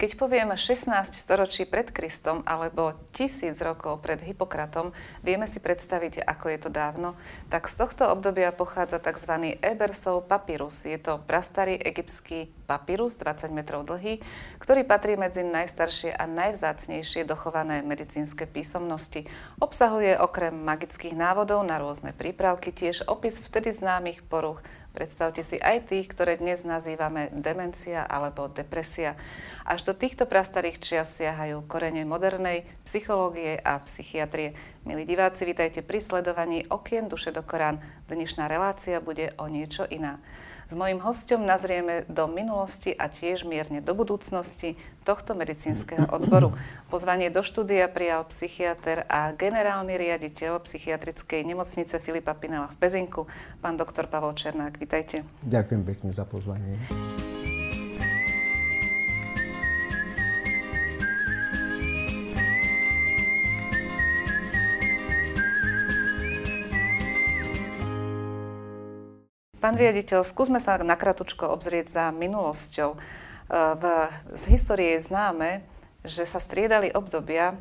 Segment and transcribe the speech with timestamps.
[0.00, 6.46] Keď povieme 16 storočí pred Kristom alebo tisíc rokov pred Hippokratom, vieme si predstaviť, ako
[6.48, 7.20] je to dávno,
[7.52, 9.60] tak z tohto obdobia pochádza tzv.
[9.60, 10.88] Ebersov papyrus.
[10.88, 14.24] Je to prastarý egyptský papyrus, 20 metrov dlhý,
[14.56, 19.28] ktorý patrí medzi najstaršie a najvzácnejšie dochované medicínske písomnosti.
[19.60, 25.86] Obsahuje okrem magických návodov na rôzne prípravky tiež opis vtedy známych poruch Predstavte si aj
[25.86, 29.14] tých, ktoré dnes nazývame demencia alebo depresia.
[29.62, 34.58] Až do týchto prastarých čias siahajú korene modernej psychológie a psychiatrie.
[34.82, 37.78] Milí diváci, vítajte pri sledovaní Okien duše do Korán.
[38.10, 40.18] Dnešná relácia bude o niečo iná.
[40.70, 46.54] S mojím hostom nazrieme do minulosti a tiež mierne do budúcnosti tohto medicínskeho odboru.
[46.86, 53.26] Pozvanie do štúdia prijal psychiatr a generálny riaditeľ psychiatrickej nemocnice Filipa Pinela v Pezinku,
[53.58, 54.78] pán doktor Pavol Černák.
[54.78, 55.26] Vítajte.
[55.42, 56.78] Ďakujem pekne za pozvanie.
[69.60, 72.96] Pán riaditeľ, skúsme sa nakratučko obzrieť za minulosťou.
[72.96, 72.98] E,
[73.52, 73.84] v,
[74.32, 75.60] z histórie je známe,
[76.00, 77.60] že sa striedali obdobia,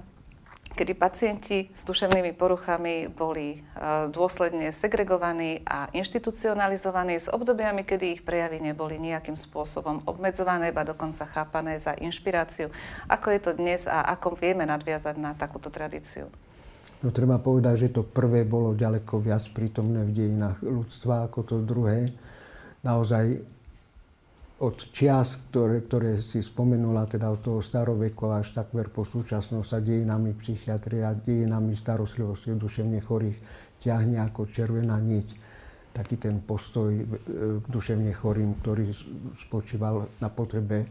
[0.79, 8.21] kedy pacienti s duševnými poruchami boli e, dôsledne segregovaní a inštitucionalizovaní s obdobiami, kedy ich
[8.23, 12.71] prejavy neboli nejakým spôsobom obmedzované, ba dokonca chápané za inšpiráciu.
[13.11, 16.31] Ako je to dnes a ako vieme nadviazať na takúto tradíciu?
[16.99, 21.55] No treba povedať, že to prvé bolo ďaleko viac prítomné v dejinách ľudstva ako to
[21.63, 22.11] druhé.
[22.83, 23.39] Naozaj
[24.59, 29.79] od čias, ktoré, ktoré si spomenula, teda od toho staroveku až takmer po súčasnosť sa
[29.79, 33.39] dejinami psychiatria, dejinami starostlivosti duševne chorých
[33.79, 35.27] ťahne ako červená niť
[35.95, 37.03] taký ten postoj e,
[37.63, 38.91] k duševne chorým, ktorý
[39.47, 40.87] spočíval na potrebe e,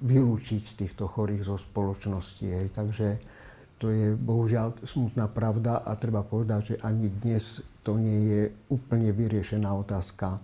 [0.00, 2.72] vylúčiť týchto chorých zo spoločnosti.
[2.72, 3.08] Takže
[3.82, 9.10] to je bohužiaľ smutná pravda a treba povedať, že ani dnes to nie je úplne
[9.10, 10.38] vyriešená otázka.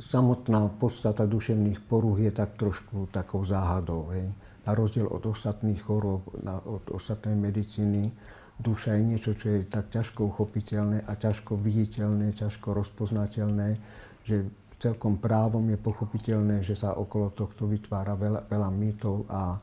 [0.00, 4.08] Samotná podstata duševných porúch je tak trošku takou záhadou.
[4.16, 4.32] Hej.
[4.64, 8.08] Na rozdiel od ostatných chorób, od ostatnej medicíny,
[8.56, 13.76] duša je niečo, čo je tak ťažko uchopiteľné a ťažko viditeľné, ťažko rozpoznateľné,
[14.24, 14.48] že
[14.80, 19.60] celkom právom je pochopiteľné, že sa okolo tohto vytvára veľa, veľa mýtov a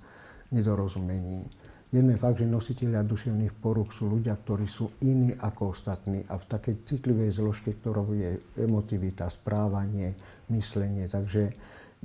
[0.53, 1.47] nedorozumení.
[1.89, 6.45] Jeden fakt, že nositeľia duševných poruch sú ľudia, ktorí sú iní ako ostatní a v
[6.45, 10.13] takej citlivej zložke, ktorou je emotivita, správanie,
[10.53, 11.09] myslenie.
[11.09, 11.49] Takže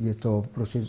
[0.00, 0.89] je to proste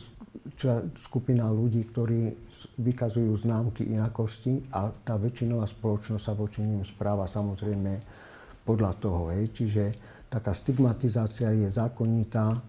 [0.96, 2.32] skupina ľudí, ktorí
[2.80, 8.00] vykazujú známky inakosti a tá väčšinová spoločnosť sa voči ním správa samozrejme
[8.64, 9.36] podľa toho.
[9.36, 9.52] Hej.
[9.60, 9.84] Čiže
[10.32, 12.64] taká stigmatizácia je zákonitá,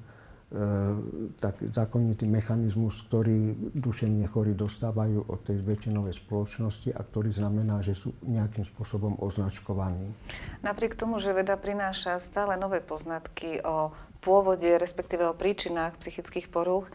[1.43, 7.99] tak zákonitý mechanizmus, ktorý duševne chorí dostávajú od tej väčšinovej spoločnosti a ktorý znamená, že
[7.99, 10.15] sú nejakým spôsobom označkovaní.
[10.63, 13.91] Napriek tomu, že veda prináša stále nové poznatky o
[14.23, 16.87] pôvode, respektíve o príčinách psychických porúch,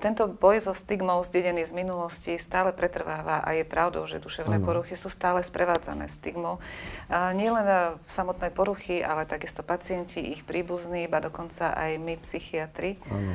[0.00, 4.66] tento boj so stigmou zdedený z minulosti stále pretrváva a je pravdou, že duševné ano.
[4.66, 6.58] poruchy sú stále sprevádzané stigmou.
[7.36, 7.66] Nie len
[8.08, 12.98] samotné poruchy, ale takisto pacienti, ich príbuzní, iba dokonca aj my, psychiatri.
[13.12, 13.32] Ano.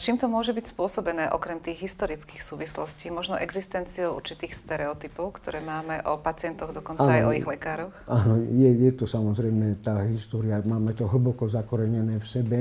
[0.00, 6.00] Čím to môže byť spôsobené, okrem tých historických súvislostí, možno existenciou určitých stereotypov, ktoré máme
[6.08, 7.14] o pacientoch, dokonca ano.
[7.14, 7.94] aj o ich lekároch?
[8.08, 12.60] Áno, je, je to samozrejme tá história, máme to hlboko zakorenené v sebe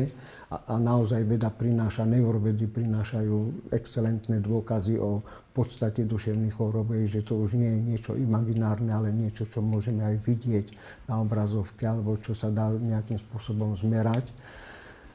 [0.54, 7.42] a, a naozaj veda prináša, neurovedy prinášajú excelentné dôkazy o podstate duševných chorób, že to
[7.42, 10.66] už nie je niečo imaginárne, ale niečo, čo môžeme aj vidieť
[11.10, 14.30] na obrazovke alebo čo sa dá nejakým spôsobom zmerať.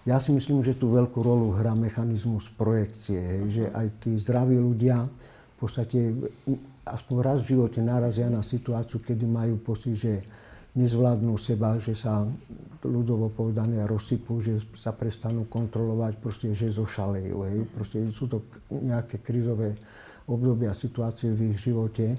[0.03, 5.07] Ja si myslím, že tú veľkú rolu hrá mechanizmus projekcie, že aj tí zdraví ľudia
[5.07, 6.17] v podstate
[6.83, 10.25] aspoň raz v živote narazia na situáciu, kedy majú pocit, že
[10.77, 12.27] nezvládnu seba, že sa
[12.85, 17.37] ľudovo povedané rozsypú, že sa prestanú kontrolovať, proste, že zošalejú.
[17.49, 17.57] Hej.
[17.75, 19.75] Proste sú to nejaké krizové
[20.29, 22.15] obdobia, situácie v ich živote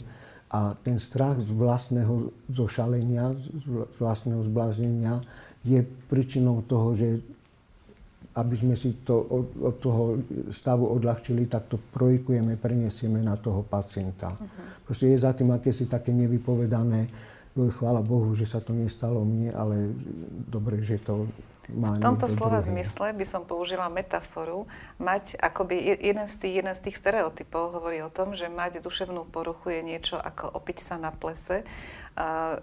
[0.50, 5.22] a ten strach z vlastného zošalenia, z vlastného zbláznenia
[5.62, 7.22] je príčinou toho, že
[8.40, 10.02] aby sme si to od, od toho
[10.54, 14.31] stavu odľahčili, tak to projikujeme, preniesieme na toho pacienta.
[14.31, 14.86] Uh-huh.
[14.86, 17.10] Proste je za tým akési také nevypovedané
[17.56, 19.92] chvála Bohu, že sa to nestalo mne, ale
[20.48, 21.28] dobre, že to
[21.69, 22.81] má V tomto slova druhé.
[22.81, 24.66] zmysle by som použila metaforu.
[24.98, 29.30] Mať akoby jeden z, tých, jeden z tých stereotypov hovorí o tom, že mať duševnú
[29.30, 31.62] poruchu je niečo ako opiť sa na plese.
[32.18, 32.57] A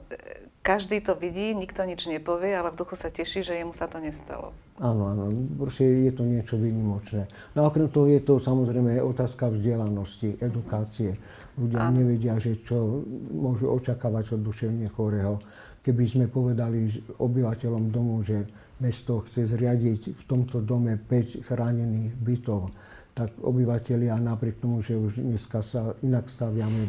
[0.61, 4.03] každý to vidí, nikto nič nepovie, ale v duchu sa teší, že jemu sa to
[4.03, 4.50] nestalo.
[4.82, 7.31] Áno, áno, proste je to niečo výnimočné.
[7.56, 11.17] No a okrem toho je to samozrejme otázka vzdelanosti, edukácie.
[11.56, 12.05] Ľudia áno.
[12.05, 13.00] nevedia, že čo
[13.32, 15.41] môžu očakávať od duševne chorého.
[15.81, 18.44] Keby sme povedali obyvateľom domu, že
[18.82, 22.69] mesto chce zriadiť v tomto dome 5 chránených bytov,
[23.17, 26.85] tak obyvateľia napriek tomu, že už dneska sa inak staviame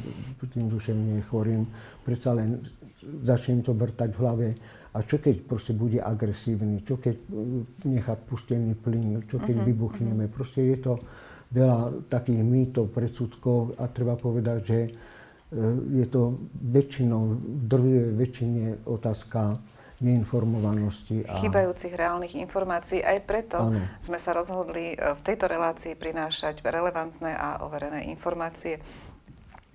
[0.51, 1.63] tým duševne chorým,
[2.03, 2.59] predsa len
[3.23, 4.47] začne to vrtať v hlave.
[4.91, 7.15] A čo keď proste bude agresívny, čo keď
[7.87, 10.25] nechá pustený plyn, čo keď uh-huh, vybuchneme.
[10.25, 10.35] Uh-huh.
[10.35, 10.93] Proste je to
[11.51, 14.89] veľa takých mýtov, predsudkov a treba povedať, že e,
[16.03, 19.55] je to väčšinou, v drvivej väčšine otázka
[19.97, 21.25] neinformovanosti.
[21.25, 21.41] A...
[21.41, 23.01] Chýbajúcich reálnych informácií.
[23.01, 23.81] Aj preto ano.
[23.97, 28.77] sme sa rozhodli e, v tejto relácii prinášať relevantné a overené informácie.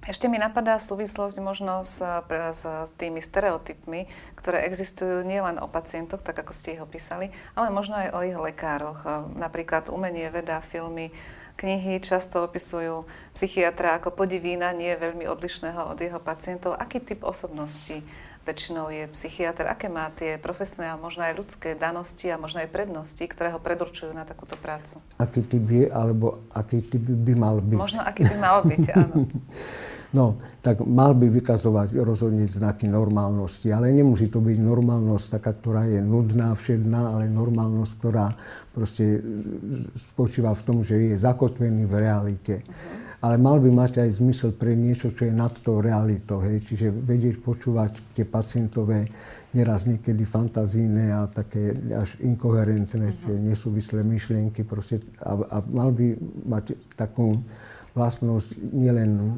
[0.02, 6.26] Ešte mi napadá súvislosť možno s, s, s tými stereotypmi, ktoré existujú nielen o pacientoch,
[6.26, 9.02] tak ako ste ich opísali, ale možno aj o ich lekároch.
[9.02, 9.08] E,
[9.38, 11.10] napríklad umenie, veda, filmy,
[11.56, 13.04] knihy často opisujú
[13.36, 16.76] psychiatra ako podivína, nie veľmi odlišného od jeho pacientov.
[16.76, 18.02] Aký typ osobnosti
[18.42, 22.74] väčšinou je psychiatr, aké má tie profesné a možno aj ľudské danosti a možno aj
[22.74, 24.98] prednosti, ktoré ho predurčujú na takúto prácu.
[25.22, 27.78] Aký typ je, alebo aký typ by mal byť.
[27.78, 29.14] Možno aký by mal byť, áno.
[30.12, 35.88] No, tak mal by vykazovať rozhodne znaky normálnosti, ale nemusí to byť normálnosť taká, ktorá
[35.88, 38.36] je nudná, všedná, ale normálnosť, ktorá
[38.76, 39.24] proste
[39.96, 42.54] spočíva v tom, že je zakotvený v realite.
[43.22, 46.42] Ale mal by mať aj zmysel pre niečo, čo je nad tou realitou.
[46.42, 46.66] Hej.
[46.68, 49.06] Čiže vedieť počúvať tie pacientové
[49.54, 53.38] neraz niekedy fantazíne a také až inkoherentné, uh-huh.
[53.38, 54.66] nesúvislé myšlienky.
[54.66, 56.18] Proste, a, a mal by
[56.50, 57.38] mať takú
[57.92, 59.28] vlastnosť nielen, e,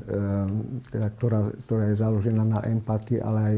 [0.95, 3.57] teda, ktorá, ktorá je založená na empatii, ale aj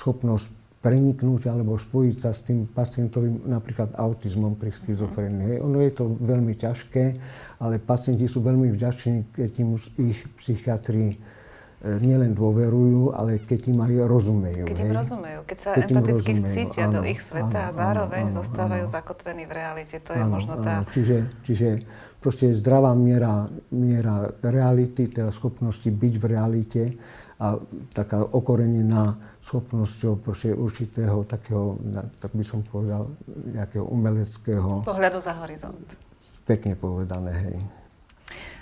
[0.00, 0.48] schopnosť
[0.78, 5.58] preniknúť alebo spojiť sa s tým pacientovým napríklad autizmom pri schizofrenii.
[5.58, 7.04] Ono je to veľmi ťažké,
[7.58, 11.16] ale pacienti sú veľmi vďační, keď im ich psychiatri e,
[11.98, 14.64] nielen dôverujú, ale keď im aj rozumejú.
[14.70, 18.24] Keď im rozumejú, keď sa keď empaticky cítia áno, do ich sveta áno, a zároveň
[18.30, 18.94] áno, zostávajú áno.
[18.94, 19.96] zakotvení v realite.
[19.98, 20.86] To áno, je možno tá...
[20.86, 20.90] Áno.
[20.94, 21.68] Čiže, čiže
[22.18, 26.82] proste zdravá miera, miera reality, teda schopnosti byť v realite
[27.38, 27.54] a
[27.94, 29.14] taká okorenená
[29.46, 31.78] schopnosťou proste určitého takého,
[32.18, 33.14] tak by som povedal,
[33.54, 34.82] nejakého umeleckého...
[34.82, 35.86] Pohľadu za horizont.
[36.42, 37.56] Pekne povedané, hej.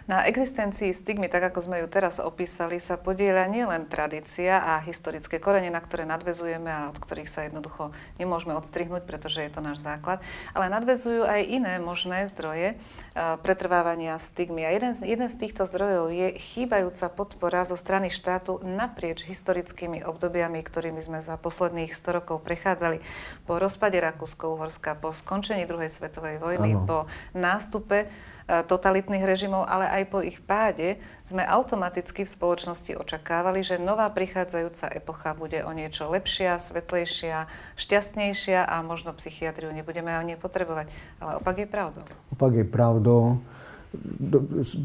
[0.07, 5.43] Na existencii stigmy, tak ako sme ju teraz opísali, sa podieľa nielen tradícia a historické
[5.43, 7.91] korene, na ktoré nadvezujeme a od ktorých sa jednoducho
[8.23, 10.23] nemôžeme odstrihnúť, pretože je to náš základ,
[10.55, 14.63] ale nadvezujú aj iné možné zdroje uh, pretrvávania stigmy.
[14.63, 20.63] A jeden, jeden z týchto zdrojov je chýbajúca podpora zo strany štátu naprieč historickými obdobiami,
[20.63, 23.03] ktorými sme za posledných 100 rokov prechádzali.
[23.43, 26.87] Po rozpade Rakúsko-Uhorska, po skončení druhej svetovej vojny, ano.
[26.87, 26.99] po
[27.35, 33.83] nástupe E, totalitných režimov, ale aj po ich páde sme automaticky v spoločnosti očakávali, že
[33.83, 40.87] nová prichádzajúca epocha bude o niečo lepšia, svetlejšia, šťastnejšia a možno psychiatriu nebudeme ani potrebovať.
[41.19, 42.05] Ale opak je pravdou.
[42.31, 43.43] Opak je pravdou.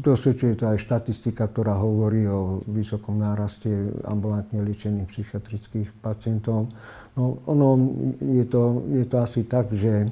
[0.02, 3.68] Dosvedčuje to aj štatistika, ktorá hovorí o vysokom náraste
[4.08, 6.72] ambulantne liečených psychiatrických pacientov.
[7.12, 7.76] No, ono
[8.18, 10.08] je to, je to asi tak, že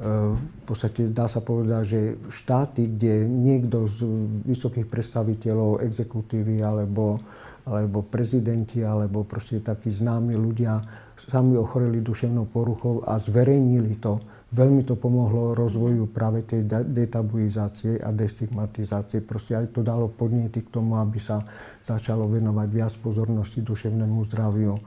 [0.00, 2.00] v podstate dá sa povedať, že
[2.32, 4.00] štáty, kde niekto z
[4.48, 7.20] vysokých predstaviteľov exekutívy alebo,
[7.68, 10.80] alebo prezidenti alebo proste takí známi ľudia
[11.20, 14.24] sami ochoreli duševnou poruchou a zverejnili to,
[14.56, 19.20] veľmi to pomohlo rozvoju práve tej detabuizácie a destigmatizácie.
[19.20, 21.44] Proste aj to dalo podnety k tomu, aby sa
[21.84, 24.80] začalo venovať viac pozornosti duševnému zdraviu.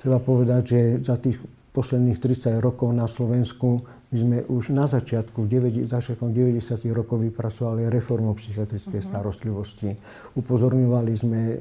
[0.00, 1.36] Treba povedať, že za tých
[1.76, 5.44] posledných 30 rokov na Slovensku my sme už na začiatku,
[5.84, 6.64] začiatkom 90.
[6.96, 9.10] rokov vypracovali reformu psychiatrickej uh-huh.
[9.12, 9.92] starostlivosti.
[10.32, 11.56] Upozorňovali sme e,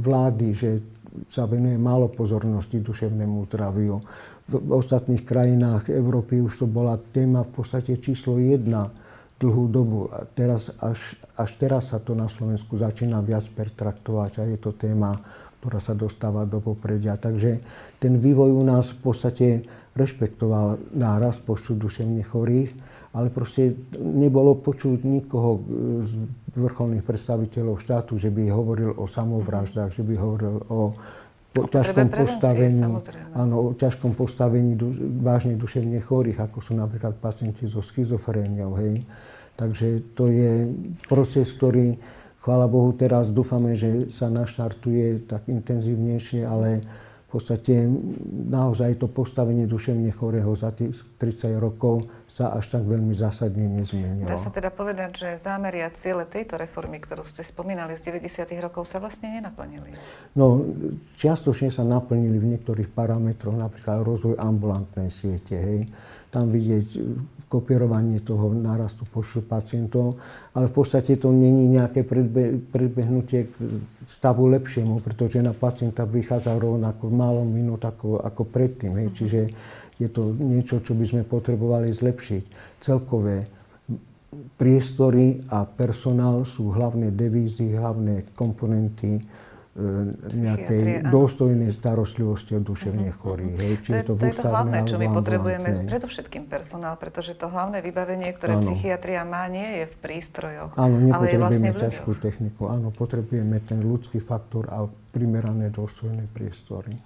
[0.00, 0.70] vlády, že
[1.28, 4.00] sa venuje málo pozornosti duševnému zdraviu.
[4.48, 8.88] V, v ostatných krajinách Európy už to bola téma v podstate číslo jedna
[9.36, 10.08] dlhú dobu.
[10.12, 14.72] A teraz, až, až teraz sa to na Slovensku začína viac pertraktovať a je to
[14.72, 15.20] téma,
[15.60, 17.20] ktorá sa dostáva do popredia.
[17.20, 17.60] Takže
[18.00, 19.46] ten vývoj u nás v podstate
[19.96, 22.70] rešpektoval náraz počtu duševne chorých,
[23.16, 25.64] ale proste nebolo počuť nikoho
[26.04, 26.12] z
[26.52, 30.80] vrcholných predstaviteľov štátu, že by hovoril o samovraždách, že by hovoril o
[31.56, 32.84] o ťažkom postavení,
[33.32, 34.92] áno, o ťažkom postavení du,
[35.24, 38.76] vážne duševne chorých, ako sú napríklad pacienti so schizofréniou.
[38.76, 39.08] Hej.
[39.56, 40.68] Takže to je
[41.08, 41.96] proces, ktorý,
[42.44, 46.84] chvála Bohu, teraz dúfame, že sa naštartuje tak intenzívnejšie, ale
[47.36, 47.84] v podstate
[48.48, 54.24] naozaj to postavenie duševne chorého za tých 30 rokov sa až tak veľmi zásadne nezmenilo.
[54.24, 58.56] Dá sa teda povedať, že zámery a ciele tejto reformy, ktorú ste spomínali z 90.
[58.64, 59.92] rokov, sa vlastne nenaplnili?
[60.32, 60.64] No,
[61.20, 65.60] čiastočne sa naplnili v niektorých parametroch, napríklad rozvoj ambulantnej siete.
[65.60, 65.92] Hej.
[66.36, 67.00] Tam vidieť
[67.48, 70.20] kopírovanie toho nárastu počtu pacientov,
[70.52, 73.54] ale v podstate to není nejaké predbe- predbehnutie k
[74.04, 79.00] stavu lepšiemu, pretože na pacienta vychádza rovnako málo minút ako, ako predtým.
[79.00, 79.08] Hej.
[79.08, 79.14] Mhm.
[79.16, 79.40] Čiže
[79.96, 82.44] je to niečo, čo by sme potrebovali zlepšiť.
[82.84, 83.48] Celkové
[84.60, 89.24] priestory a personál sú hlavné devízy, hlavné komponenty
[89.76, 93.56] e, nejakej dôstojnej starostlivosti o duševne mhm, chorých.
[93.60, 93.74] Hej.
[93.84, 97.52] Čiže to, je, to, to je to hlavné, čo my potrebujeme, predovšetkým personál, pretože to
[97.52, 98.64] hlavné vybavenie, ktoré ano.
[98.64, 102.72] psychiatria má, nie je v prístrojoch, Áno, ale je vlastne v ťažkú techniku.
[102.72, 106.96] Áno, potrebujeme ten ľudský faktor a primerané dôstojné priestory.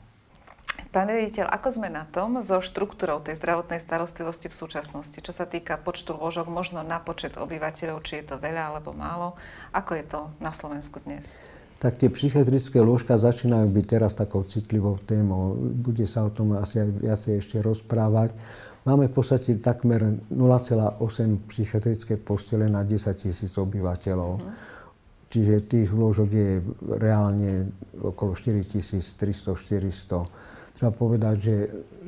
[0.91, 5.19] Pán riaditeľ, ako sme na tom so štruktúrou tej zdravotnej starostlivosti v súčasnosti?
[5.21, 9.39] Čo sa týka počtu lôžok, možno na počet obyvateľov, či je to veľa alebo málo?
[9.71, 11.39] Ako je to na Slovensku dnes?
[11.81, 15.57] Tak tie psychiatrické lôžka začínajú byť teraz takou citlivou témou.
[15.57, 18.37] Bude sa o tom asi aj viacej ešte rozprávať.
[18.85, 21.01] Máme v podstate takmer 0,8
[21.49, 24.41] psychiatrické postele na 10 tisíc obyvateľov.
[24.41, 24.45] Mm.
[25.31, 26.61] Čiže tých lôžok je
[27.01, 31.57] reálne okolo 4300-400 Treba povedať, že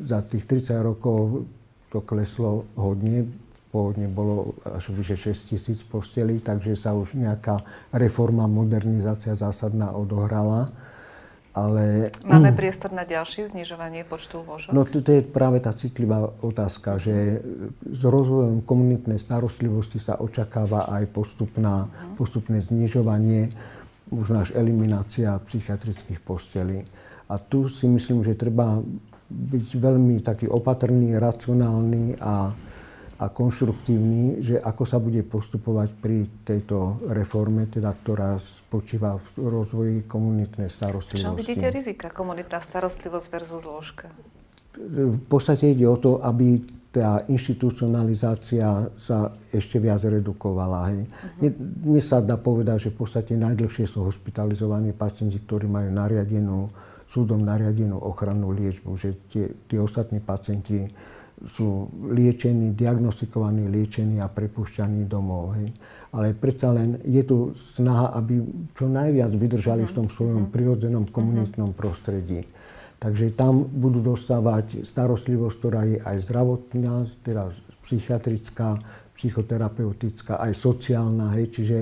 [0.08, 1.44] za tých 30 rokov
[1.92, 3.28] to kleslo hodne.
[3.72, 10.68] Pôvodne bolo až vyše 6 tisíc postelí, takže sa už nejaká reforma, modernizácia zásadná odohrala.
[11.52, 12.08] Ale...
[12.24, 14.72] Máme priestor na ďalšie znižovanie počtu lôžok?
[14.72, 17.44] No to je práve tá citlivá otázka, že
[17.84, 22.16] s rozvojom komunitnej starostlivosti sa očakáva aj postupná, uh-huh.
[22.16, 23.52] postupné znižovanie,
[24.08, 26.88] možno až eliminácia psychiatrických postelí.
[27.28, 28.80] A tu si myslím, že treba
[29.32, 32.52] byť veľmi taký opatrný, racionálny a,
[33.22, 39.96] a konštruktívny, že ako sa bude postupovať pri tejto reforme, teda, ktorá spočíva v rozvoji
[40.10, 41.22] komunitnej starostlivosti.
[41.22, 44.10] Čo vidíte rizika komunitná starostlivosť versus zložka?
[44.74, 46.58] V podstate ide o to, aby
[46.90, 50.92] tá inštitucionalizácia sa ešte viac redukovala.
[50.92, 51.00] Hej.
[51.08, 51.48] Uh-huh.
[51.88, 56.68] Dnes sa dá povedať, že v podstate najdlhšie sú hospitalizovaní pacienti, ktorí majú nariadenú
[57.12, 60.88] súdom nariadenú ochrannú liečbu, že tie, tí ostatní pacienti
[61.48, 65.58] sú liečení, diagnostikovaní, liečení a prepušťaní domov.
[65.58, 65.74] Hej.
[66.14, 68.42] Ale predsa len je tu snaha, aby
[68.76, 70.14] čo najviac vydržali v tom mhm.
[70.14, 70.52] svojom mhm.
[70.54, 71.12] prirodzenom mhm.
[71.12, 72.46] komunitnom prostredí.
[73.02, 77.50] Takže tam budú dostávať starostlivosť, ktorá je aj zdravotná, teda
[77.82, 78.78] psychiatrická,
[79.18, 81.34] psychoterapeutická, aj sociálna.
[81.34, 81.46] Hej.
[81.58, 81.78] Čiže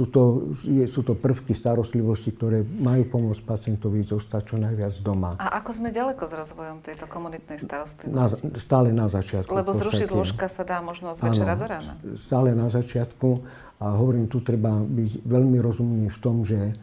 [0.00, 5.36] sú to, je, sú to prvky starostlivosti, ktoré majú pomôcť pacientovi zostať čo najviac doma.
[5.36, 8.16] A ako sme ďaleko s rozvojom tejto komunitnej starostlivosti?
[8.48, 9.52] Na, stále na začiatku.
[9.52, 12.00] Lebo zrušiť lôžka sa dá možno z večera do rána.
[12.16, 13.44] Stále na začiatku.
[13.76, 16.74] A hovorím, tu treba byť veľmi rozumný v tom, že e,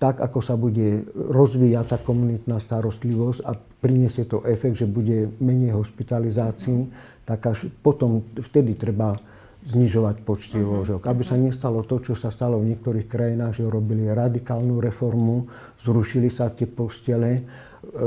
[0.00, 5.76] tak, ako sa bude rozvíjať tá komunitná starostlivosť a priniesie to efekt, že bude menej
[5.76, 6.88] hospitalizácií,
[7.28, 9.20] tak až potom vtedy treba
[9.66, 10.80] znižovať počty uh-huh.
[10.80, 11.10] lôžok.
[11.10, 15.50] Aby sa nestalo to, čo sa stalo v niektorých krajinách, že robili radikálnu reformu,
[15.82, 17.42] zrušili sa tie postele, e,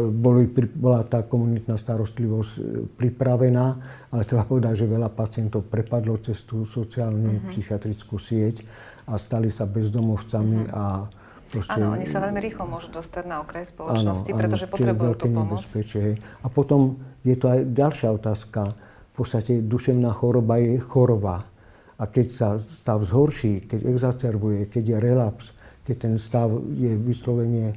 [0.08, 2.62] boli, bola tá komunitná starostlivosť e,
[2.96, 3.66] pripravená,
[4.16, 7.52] ale treba povedať, že veľa pacientov prepadlo cez tú sociálne uh-huh.
[7.52, 8.64] psychiatrickú sieť
[9.04, 10.80] a stali sa bezdomovcami uh-huh.
[10.80, 10.86] a
[11.50, 15.14] Proste, áno, oni sa veľmi rýchlo môžu dostať na okraj spoločnosti, áno, pretože áno, potrebujú
[15.18, 15.66] tú pomoc.
[16.46, 18.78] A potom je to aj ďalšia otázka
[19.20, 21.44] podstate duševná choroba je choroba.
[22.00, 25.46] A keď sa stav zhorší, keď exacerbuje, keď je relaps,
[25.84, 27.76] keď ten stav je vyslovene e,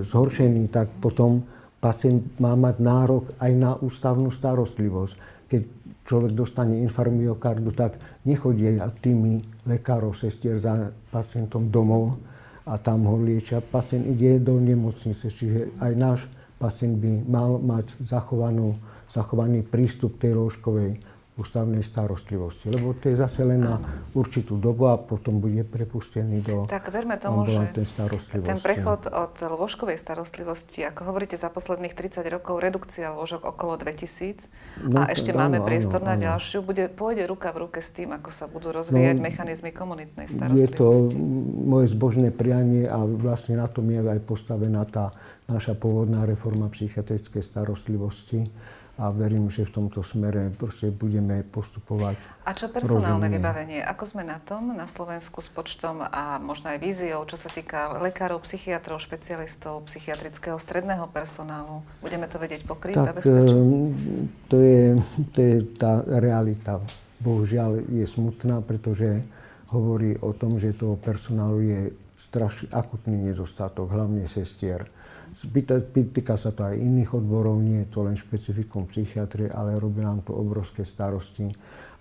[0.00, 1.44] zhoršený, tak potom
[1.76, 5.14] pacient má mať nárok aj na ústavnú starostlivosť.
[5.52, 5.62] Keď
[6.08, 7.12] človek dostane infarkt
[7.76, 12.16] tak nechodí tými lekárov, sestier za pacientom domov
[12.64, 13.60] a tam ho liečia.
[13.60, 16.20] Pacient ide do nemocnice, čiže aj náš
[16.56, 18.76] pacient by mal mať zachovanú
[19.10, 22.70] zachovaný prístup tej lôžkovej ústavnej starostlivosti.
[22.70, 23.82] Lebo to je zase len na
[24.14, 27.74] určitú dobu a potom bude prepustený do Tak verme tomu, že
[28.38, 34.86] ten prechod od lôžkovej starostlivosti, ako hovoríte za posledných 30 rokov, redukcia lôžok okolo 2000
[34.86, 37.90] no, a ešte áno, máme priestor áno, na ďalšiu, bude, pôjde ruka v ruke s
[37.90, 40.70] tým, ako sa budú rozvíjať no, mechanizmy komunitnej starostlivosti.
[40.70, 40.88] Je to
[41.66, 45.10] moje zbožné prianie a vlastne na tom je aj postavená tá
[45.50, 48.46] naša pôvodná reforma psychiatrickej starostlivosti
[48.94, 52.14] a verím, že v tomto smere proste budeme postupovať.
[52.46, 53.36] A čo personálne rozumne.
[53.42, 53.80] vybavenie?
[53.82, 57.98] Ako sme na tom na Slovensku s počtom a možno aj víziou, čo sa týka
[57.98, 61.82] lekárov, psychiatrov, špecialistov, psychiatrického stredného personálu?
[61.98, 63.56] Budeme to vedieť pokryť, tak, zabezpečiť?
[63.58, 64.82] Ehm, to je,
[65.34, 66.78] to je tá realita.
[67.18, 69.26] Bohužiaľ je smutná, pretože
[69.74, 71.80] hovorí o tom, že toho personálu je
[72.30, 74.86] strašný akutný nedostatok, hlavne sestier.
[75.34, 80.22] Týka sa to aj iných odborov, nie je to len špecifikum psychiatrie, ale robí nám
[80.22, 81.50] to obrovské starosti.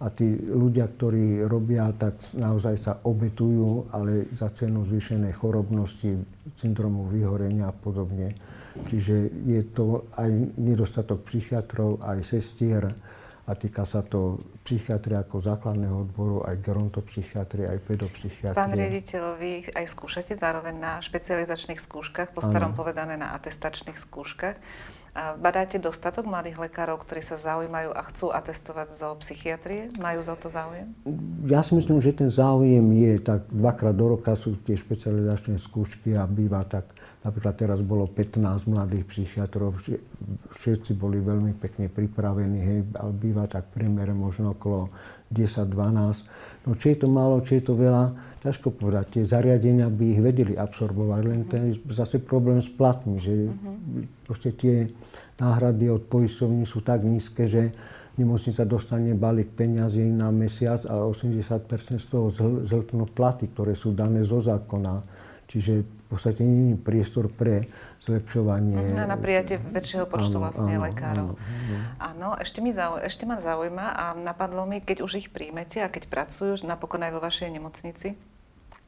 [0.03, 6.13] A tí ľudia, ktorí robia, tak naozaj sa obetujú, ale za cenu zvýšenej chorobnosti,
[6.53, 8.37] syndromu vyhorenia a podobne.
[8.73, 12.93] Čiže je to aj nedostatok psychiatrov, aj sestier
[13.43, 18.55] a týka sa to psychiatrie ako základného odboru, aj gerontopsychiatrie, aj pedopsychiatrie.
[18.55, 22.79] Pán riaditeľ, vy aj skúšate zároveň na špecializačných skúškach, po starom ano.
[22.79, 24.55] povedané na atestačných skúškach.
[25.13, 29.93] Badáte dostatok mladých lekárov, ktorí sa zaujímajú a chcú atestovať zo psychiatrie?
[30.01, 30.89] Majú za to záujem?
[31.45, 36.17] Ja si myslím, že ten záujem je tak dvakrát do roka sú tie špecializačné skúšky
[36.17, 36.89] a býva tak
[37.23, 39.79] Napríklad teraz bolo 15 mladých psychiatrov,
[40.51, 44.91] všetci boli veľmi pekne pripravení, hej, ale býva tak priemere možno okolo
[45.31, 46.67] 10-12.
[46.67, 48.11] No či je to málo, či je to veľa,
[48.43, 49.05] ťažko povedať.
[49.15, 54.03] Tie zariadenia by ich vedeli absorbovať, len ten zase problém s platmi, že uh-huh.
[54.27, 54.91] proste tie
[55.39, 57.71] náhrady od poisťovní sú tak nízke, že
[58.19, 62.27] nemocnica dostane balík peňazí na mesiac a 80% z toho
[62.67, 65.01] zhltnú platy, ktoré sú dané zo zákona.
[65.49, 67.67] Čiže podstate nie je priestor pre
[68.05, 68.93] zlepšovanie.
[68.93, 71.27] Na, na prijatie väčšieho počtu áno, vlastne áno, lekárov.
[71.33, 71.77] Áno, áno.
[71.99, 75.87] áno ešte, mi zau, ešte ma zaujíma a napadlo mi, keď už ich príjmete a
[75.87, 78.19] keď pracujú napokon aj vo vašej nemocnici,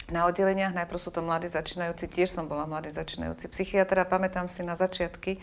[0.05, 4.62] na oddeleniach, najprv sú to mladí začínajúci, tiež som bola mladý začínajúci psychiatra, pamätám si
[4.62, 5.41] na začiatky,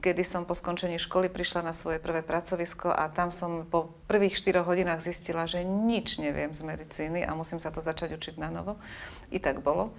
[0.00, 4.34] kedy som po skončení školy prišla na svoje prvé pracovisko a tam som po prvých
[4.34, 8.50] 4 hodinách zistila, že nič neviem z medicíny a musím sa to začať učiť na
[8.50, 8.74] novo.
[9.30, 9.94] I tak bolo.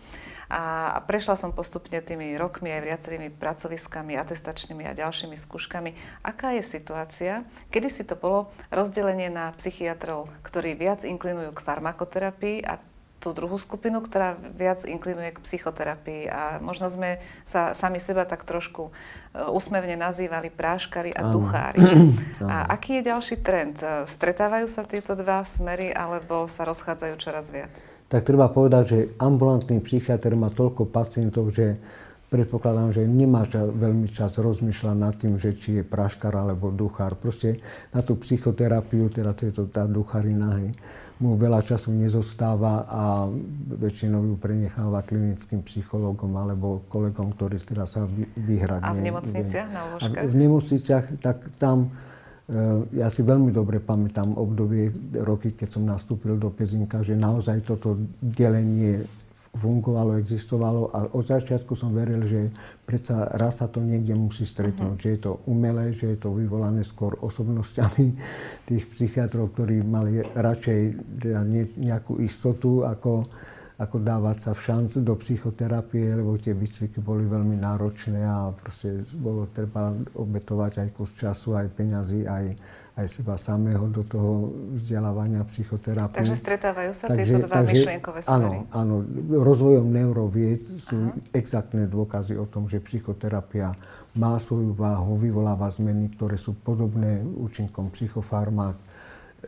[0.52, 5.96] A prešla som postupne tými rokmi aj viacerými pracoviskami, atestačnými a ďalšími skúškami.
[6.28, 7.48] Aká je situácia?
[7.72, 12.84] Kedy si to bolo rozdelenie na psychiatrov, ktorí viac inklinujú k farmakoterapii a
[13.22, 16.26] tú druhú skupinu, ktorá viac inklinuje k psychoterapii.
[16.26, 18.92] A možno sme sa sami seba tak trošku e,
[19.54, 21.80] úsmevne nazývali práškari a duchári.
[22.52, 23.78] A aký je ďalší trend?
[23.86, 27.72] E, stretávajú sa tieto dva smery alebo sa rozchádzajú čoraz viac?
[28.10, 31.80] Tak treba povedať, že ambulantný psychiatr má toľko pacientov, že
[32.32, 37.20] predpokladám, že nemá čas, veľmi čas rozmýšľať nad tým, že či je praškar alebo duchár.
[37.20, 37.60] Proste
[37.92, 40.72] na tú psychoterapiu, teda to je to tá ducharina, hej,
[41.22, 43.30] mu veľa času nezostáva a
[43.78, 48.90] väčšinou ju prenecháva klinickým psychológom alebo kolegom, ktorí teda sa vyhradne...
[48.90, 50.26] A v nemocniciach na úložkách?
[50.26, 51.94] v nemocniciach, tak tam
[52.50, 54.90] e, ja si veľmi dobre pamätám obdobie,
[55.22, 59.06] roky, keď som nastúpil do Pezinka, že naozaj toto delenie
[59.52, 62.56] fungovalo, existovalo a od začiatku som veril, že
[62.88, 65.04] predsa raz sa to niekde musí stretnúť, uh-huh.
[65.04, 68.16] že je to umelé, že je to vyvolané skôr osobnosťami
[68.72, 70.80] tých psychiatrov, ktorí mali radšej
[71.20, 71.44] teda
[71.76, 73.28] nejakú istotu, ako,
[73.76, 79.04] ako dávať sa v šanc do psychoterapie, lebo tie výcviky boli veľmi náročné a proste
[79.20, 82.56] bolo treba obetovať aj kus času, aj peňazí, aj,
[82.92, 86.20] aj seba samého do toho vzdelávania psychoterapie.
[86.20, 88.36] Takže stretávajú sa takže, tieto dva takže, myšlienkové smery?
[88.36, 88.96] Áno, áno.
[89.32, 91.16] Rozvojom neurovied sú Aha.
[91.32, 93.72] exaktné dôkazy o tom, že psychoterapia
[94.12, 98.76] má svoju váhu, vyvoláva zmeny, ktoré sú podobné účinkom psychofarmák.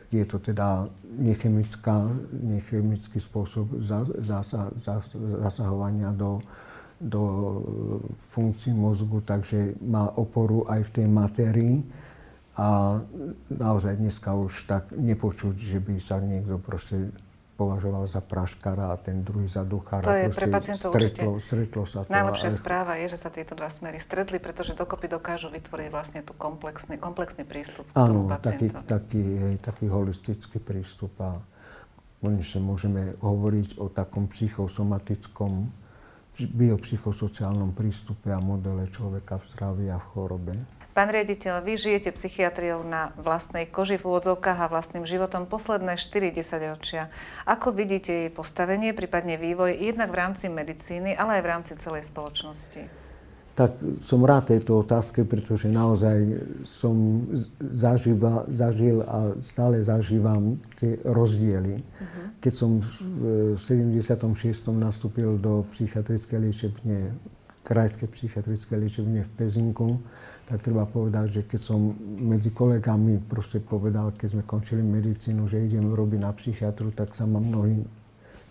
[0.07, 0.87] Je to teda
[1.19, 3.67] nechemická, nechemický spôsob
[5.43, 6.39] zasahovania do,
[6.95, 7.21] do
[8.31, 11.75] funkcií mozgu, takže má oporu aj v tej matérii
[12.53, 13.01] a
[13.49, 17.09] naozaj dneska už tak nepočuť, že by sa niekto proste
[17.53, 20.05] považoval za praškara a ten druhý za duchára.
[20.05, 22.09] To je pre pacientov stretlo, určite stretlo sa to.
[22.09, 22.57] Najlepšia ale...
[22.57, 26.97] správa je, že sa tieto dva smery stretli, pretože dokopy dokážu vytvoriť vlastne tú komplexný,
[26.97, 28.73] komplexný prístup k tomu pacientovi.
[28.73, 31.37] Taký, taký, hej, taký holistický prístup a
[32.25, 35.69] konečne môžeme hovoriť o takom psychosomatickom,
[36.33, 40.53] biopsychosociálnom prístupe a modele človeka v zdraví a v chorobe.
[40.93, 46.69] Pán riaditeľ, vy žijete psychiatriou na vlastnej koži v úvodzovkách a vlastným životom posledné 4-10
[46.69, 47.09] ročia.
[47.49, 52.05] Ako vidíte jej postavenie, prípadne vývoj, jednak v rámci medicíny, ale aj v rámci celej
[52.13, 52.85] spoločnosti?
[53.57, 53.73] Tak
[54.05, 57.25] som rád tejto otázke, pretože naozaj som
[57.57, 61.81] zaživa, zažil a stále zažívam tie rozdiely.
[61.81, 62.25] Uh-huh.
[62.37, 64.69] Keď som v 76.
[64.73, 67.17] nastúpil do psychiatrickej liečebne
[67.63, 70.01] krajské psychiatrické liečebne v Pezinku,
[70.43, 75.63] tak treba povedať, že keď som medzi kolegami proste povedal, keď sme končili medicínu, že
[75.63, 77.79] idem robiť na psychiatru, tak sa ma mnohí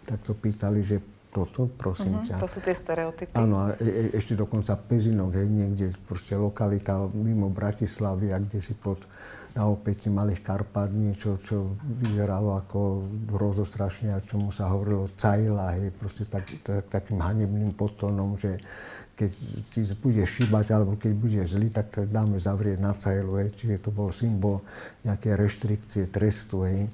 [0.09, 0.98] takto pýtali, že
[1.33, 2.44] toto, prosím uh-huh, ťa.
[2.44, 3.33] To sú tie stereotypy.
[3.33, 8.61] Áno, a e, e, ešte dokonca Pezinok, hej, niekde proste lokalita mimo Bratislavy a kde
[8.61, 9.00] si pod
[9.52, 13.05] na opäti Malých Karpát niečo, čo vyzeralo ako
[13.37, 18.57] hrozostrašne a čomu sa hovorilo cajla, hej, proste tak, tak, takým hanebným potónom, že
[19.12, 19.31] keď
[19.70, 23.85] ti budeš šíbať alebo keď budeš zlý, tak to dáme zavrieť na cajlu, hej, čiže
[23.85, 24.64] to bol symbol
[25.05, 26.88] nejaké reštrikcie, trestu, hej.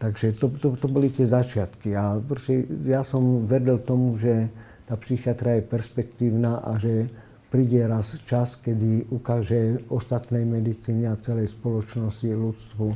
[0.00, 4.50] Takže to, to, to boli tie začiatky a proste ja som vedel tomu, že
[4.84, 7.08] tá psychiatra je perspektívna a že
[7.48, 12.86] príde raz čas, kedy ukáže ostatnej medicíne a celej spoločnosti, ľudstvu,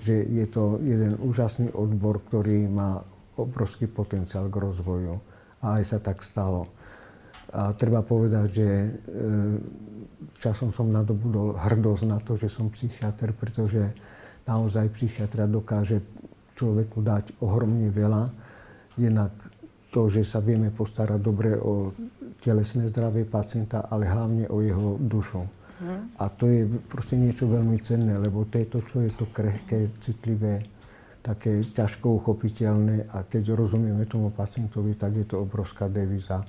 [0.00, 3.04] že je to jeden úžasný odbor, ktorý má
[3.36, 5.20] obrovský potenciál k rozvoju.
[5.60, 6.64] A aj sa tak stalo.
[7.56, 8.88] A treba povedať, že e,
[10.36, 13.96] časom som nadobudol hrdosť na to, že som psychiatr, pretože
[14.44, 16.04] naozaj psychiatra dokáže
[16.52, 18.28] človeku dať ohromne veľa.
[19.00, 19.32] Jednak
[19.88, 21.96] to, že sa vieme postarať dobre o
[22.44, 25.40] telesné zdravie pacienta, ale hlavne o jeho dušu.
[25.76, 26.08] Hmm.
[26.16, 29.92] A to je proste niečo veľmi cenné, lebo to je to, čo je to krehké,
[30.00, 30.64] citlivé,
[31.20, 36.44] také ťažko uchopiteľné a keď rozumieme tomu pacientovi, tak je to obrovská devíza.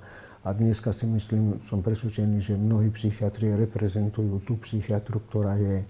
[0.47, 5.83] A dneska si myslím, som presvedčený, že mnohí psychiatri reprezentujú tú psychiatru, ktorá je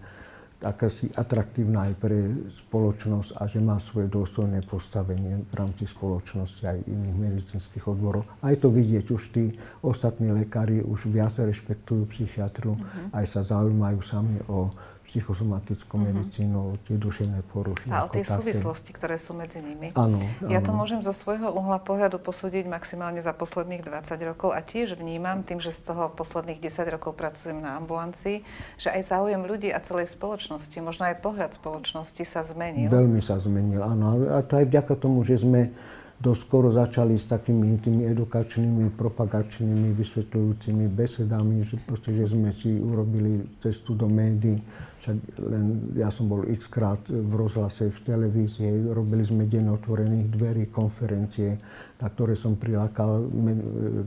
[0.58, 2.18] akási atraktívna aj pre
[2.66, 8.26] spoločnosť a že má svoje dôstojné postavenie v rámci spoločnosti aj iných medicínskych odborov.
[8.42, 9.54] Aj to vidieť, už tí
[9.86, 13.14] ostatní lekári už viac rešpektujú psychiatru, uh-huh.
[13.14, 14.74] aj sa zaujímajú sami o
[15.08, 16.08] psychosomatickú uh-huh.
[16.12, 17.88] medicínu, tie duševné poruchy.
[17.88, 18.36] A o tie také.
[18.38, 19.96] súvislosti, ktoré sú medzi nimi.
[19.96, 20.20] Áno,
[20.52, 25.00] Ja to môžem zo svojho uhla pohľadu posúdiť maximálne za posledných 20 rokov a tiež
[25.00, 28.44] vnímam tým, že z toho posledných 10 rokov pracujem na ambulancii,
[28.76, 32.92] že aj záujem ľudí a celej spoločnosti, možno aj pohľad spoločnosti sa zmenil.
[32.92, 34.28] Veľmi sa zmenil, áno.
[34.28, 35.72] A to aj vďaka tomu, že sme
[36.18, 42.74] dosť skoro začali s takými tými edukačnými, propagačnými, vysvetľujúcimi besedami, že, proste, že sme si
[42.74, 44.58] urobili cestu do médií.
[44.98, 50.28] Však len ja som bol x krát v rozhlase, v televízii, robili sme deň otvorených
[50.34, 51.54] dverí, konferencie,
[52.02, 53.30] na ktoré som prilákal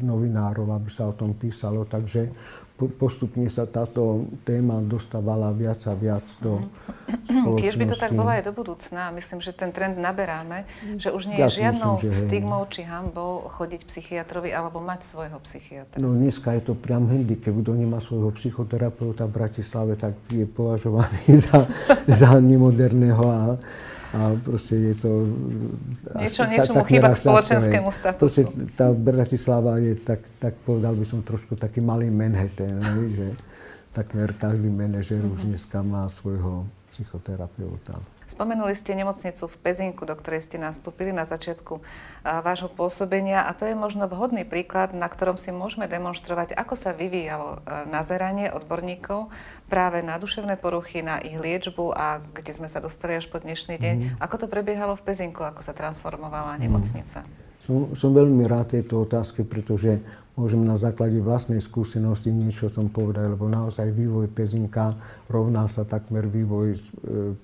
[0.02, 1.86] novinárov, aby sa o tom písalo.
[1.86, 2.34] Takže
[2.88, 6.64] postupne sa táto téma dostávala viac a viac do
[7.28, 7.60] spoločnosti.
[7.60, 9.12] Tiež by to tak bolo aj do budúcna.
[9.12, 10.64] Myslím, že ten trend naberáme,
[10.96, 15.38] že už nie je ja žiadnou myslím, stigmou či hambou chodiť psychiatrovi alebo mať svojho
[15.44, 15.98] psychiatra.
[16.00, 17.52] No dneska je to priam handicap.
[17.52, 21.66] Kto nemá svojho psychoterapeuta v Bratislave, tak je považovaný za,
[22.08, 23.42] za nemoderného a
[24.10, 25.10] a proste je to...
[26.18, 28.18] Niečo, niečo mu chýba k spoločenskému statusu.
[28.18, 28.42] Proste
[28.74, 32.82] tá Bratislava je tak, tak povedal by som trošku taký malý Manhattan,
[33.14, 33.38] že
[33.94, 35.34] takmer každý manažer mm-hmm.
[35.34, 35.48] už mhm.
[35.54, 38.02] dneska má svojho psychoterapeuta.
[38.40, 41.84] Spomenuli ste nemocnicu v Pezinku, do ktorej ste nastúpili na začiatku
[42.24, 46.96] vášho pôsobenia a to je možno vhodný príklad, na ktorom si môžeme demonstrovať, ako sa
[46.96, 47.60] vyvíjalo
[47.92, 49.28] nazeranie odborníkov
[49.68, 53.76] práve na duševné poruchy, na ich liečbu a kde sme sa dostali až po dnešný
[53.76, 53.96] deň.
[54.00, 54.08] Mm.
[54.24, 56.60] Ako to prebiehalo v Pezinku, ako sa transformovala mhm.
[56.64, 57.20] nemocnica?
[57.20, 57.60] Mm.
[57.60, 60.00] Som, som veľmi rád tejto otázke, pretože
[60.40, 64.96] môžem na základe vlastnej skúsenosti niečo o tom povedať, lebo naozaj vývoj Pezinka
[65.28, 66.78] rovná sa takmer vývoj e,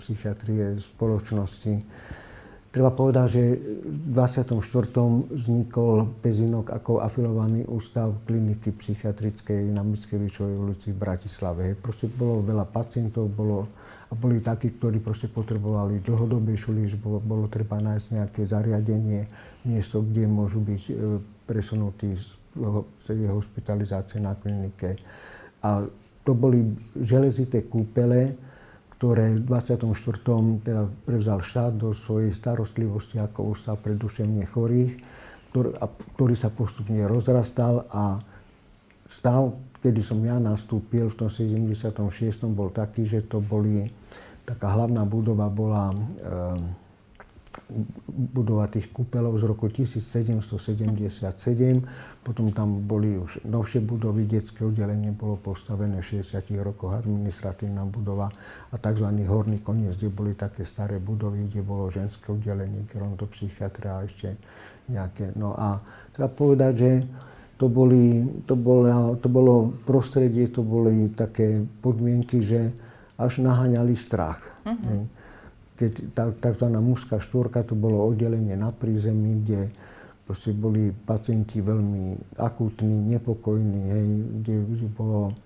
[0.00, 1.84] psychiatrie spoločnosti.
[2.72, 3.42] Treba povedať, že
[3.84, 4.52] v 24.
[5.32, 11.76] vznikol Pezinok ako afilovaný ústav kliniky psychiatrickej na Mickevičovej ulici v Bratislave.
[11.76, 13.68] Proste bolo veľa pacientov, bolo
[14.06, 19.26] a boli takí, ktorí proste potrebovali dlhodobejšiu liečbu, bolo treba nájsť nejaké zariadenie,
[19.66, 20.92] miesto, kde môžu byť e,
[21.48, 22.38] presunutí z
[23.30, 24.96] hospitalizácie na klinike.
[25.62, 25.84] A
[26.26, 26.64] to boli
[26.98, 28.34] železité kúpele,
[28.96, 29.92] ktoré v 24.
[30.64, 34.96] teda prevzal štát do svojej starostlivosti ako ústav pre duševne chorých,
[35.52, 38.18] ktorý, a, ktorý sa postupne rozrastal a
[39.06, 39.52] stav
[39.86, 41.94] kedy som ja nastúpil v tom 76.
[42.50, 43.86] bol taký, že to boli,
[44.42, 45.96] taká hlavná budova bola e,
[48.06, 50.46] budova tých kúpelov z roku 1777.
[52.22, 56.46] Potom tam boli už novšie budovy, detské oddelenie bolo postavené v 60.
[56.62, 58.30] rokoch, administratívna budova
[58.70, 59.08] a tzv.
[59.26, 64.38] horný koniec, kde boli také staré budovy, kde bolo ženské oddelenie, gerontopsychiatria a ešte
[64.86, 65.34] nejaké.
[65.34, 65.82] No a
[66.14, 66.90] treba povedať, že
[67.58, 72.70] to, boli, to, bolo, to bolo prostredie, to boli také podmienky, že
[73.16, 74.38] až naháňali strach.
[74.62, 75.08] Uh-huh.
[75.76, 75.92] Keď
[76.40, 76.66] tzv.
[76.72, 79.68] mužská štvorka, to bolo oddelenie na prízemí, kde
[80.26, 84.06] proste boli pacienti veľmi akútni, nepokojní, hej,
[84.42, 85.36] kde, kde bolo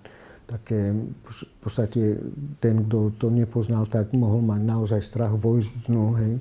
[0.49, 2.17] také, v podstate
[2.57, 6.33] ten, kto to nepoznal, tak mohol mať naozaj strach vojsť dnu, hej,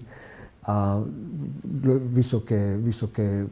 [0.64, 1.00] a
[2.14, 3.48] vysoké, vysoké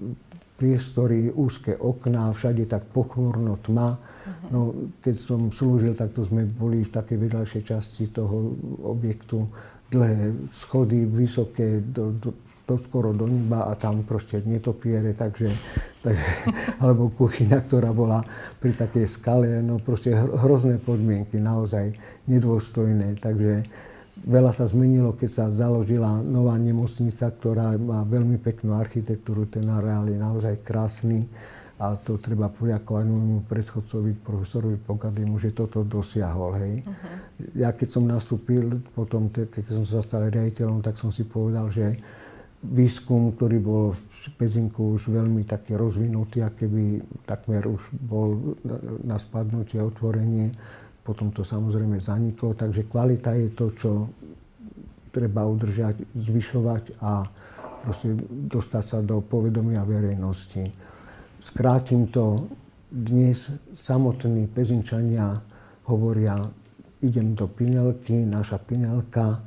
[0.58, 3.94] priestory, úzke okná, všade tak pochmurno, tma.
[3.94, 4.50] Uh-huh.
[4.50, 4.60] No,
[5.00, 9.46] keď som slúžil, tak to sme boli v takej vedľajšej časti toho objektu.
[9.88, 12.36] Dlhé schody, vysoké, do, do,
[12.68, 15.48] to skoro do neba a tam proste netopiere, takže,
[16.04, 16.28] takže
[16.84, 18.20] alebo kuchyňa, ktorá bola
[18.60, 21.96] pri takej skale, no proste hrozné podmienky, naozaj
[22.28, 23.64] nedôstojné, takže
[24.28, 30.04] veľa sa zmenilo, keď sa založila nová nemocnica, ktorá má veľmi peknú architektúru, ten areál
[30.10, 31.24] je naozaj krásny
[31.78, 36.58] a to treba poďakovať môjmu predchodcovi, profesorovi Pokadimu, že toto dosiahol.
[36.58, 36.74] Hej.
[36.82, 37.14] Uh-huh.
[37.54, 42.02] Ja keď som nastúpil, potom, keď som sa stal riaditeľom, tak som si povedal, že
[42.58, 48.58] výskum, ktorý bol v Pezinku už veľmi taký rozvinutý a keby takmer už bol
[49.06, 50.50] na spadnutie otvorenie,
[51.06, 52.58] potom to samozrejme zaniklo.
[52.58, 53.90] Takže kvalita je to, čo
[55.14, 57.22] treba udržať, zvyšovať a
[57.86, 58.18] proste
[58.50, 60.66] dostať sa do povedomia verejnosti.
[61.38, 62.50] Skrátim to,
[62.90, 65.38] dnes samotní pezinčania
[65.86, 66.50] hovoria,
[66.98, 69.38] idem do Pinelky, naša Pinelka,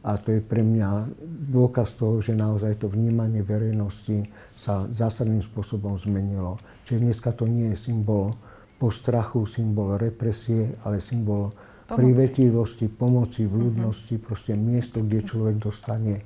[0.00, 1.12] a to je pre mňa
[1.52, 6.56] dôkaz toho, že naozaj to vnímanie verejnosti sa zásadným spôsobom zmenilo.
[6.88, 8.36] Čiže dneska to nie je symbol
[8.80, 11.52] postrachu, symbol represie, ale symbol
[11.84, 12.00] pomoci.
[12.00, 14.24] privetivosti, pomoci, vľudnosti, uh-huh.
[14.24, 16.24] proste miesto, kde človek dostane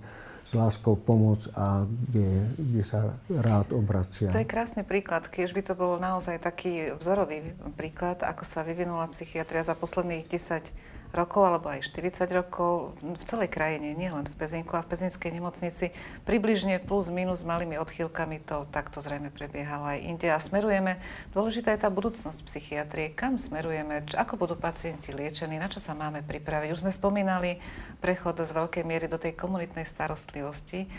[0.54, 4.30] láskou pomoc a kde, kde sa rád obracia.
[4.30, 9.10] To je krásny príklad, keď by to bolo naozaj taký vzorový príklad, ako sa vyvinula
[9.10, 14.74] psychiatria za posledných 10 rokov alebo aj 40 rokov v celej krajine, nielen v Pezinku
[14.74, 15.94] a v Pezinskej nemocnici.
[16.26, 20.28] Približne plus minus malými odchýlkami to takto zrejme prebiehalo aj inde.
[20.28, 20.98] A smerujeme,
[21.30, 23.14] dôležitá je tá budúcnosť psychiatrie.
[23.14, 24.02] Kam smerujeme?
[24.12, 25.56] Ako budú pacienti liečení?
[25.56, 26.74] Na čo sa máme pripraviť?
[26.74, 27.62] Už sme spomínali
[28.02, 30.90] prechod z veľkej miery do tej komunitnej starostlivosti.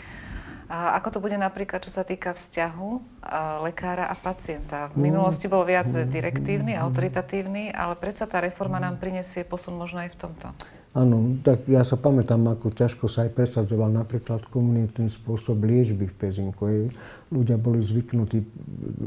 [0.66, 3.22] A ako to bude napríklad, čo sa týka vzťahu
[3.62, 4.90] lekára a pacienta?
[4.90, 10.10] V minulosti bol viac direktívny, autoritatívny, ale predsa tá reforma nám prinesie posun možno aj
[10.14, 10.48] v tomto.
[10.96, 16.14] Áno, tak ja sa pamätám, ako ťažko sa aj presadzoval napríklad komunitný spôsob liečby v
[16.16, 16.88] Pezinku.
[17.28, 18.40] Ľudia boli zvyknutí,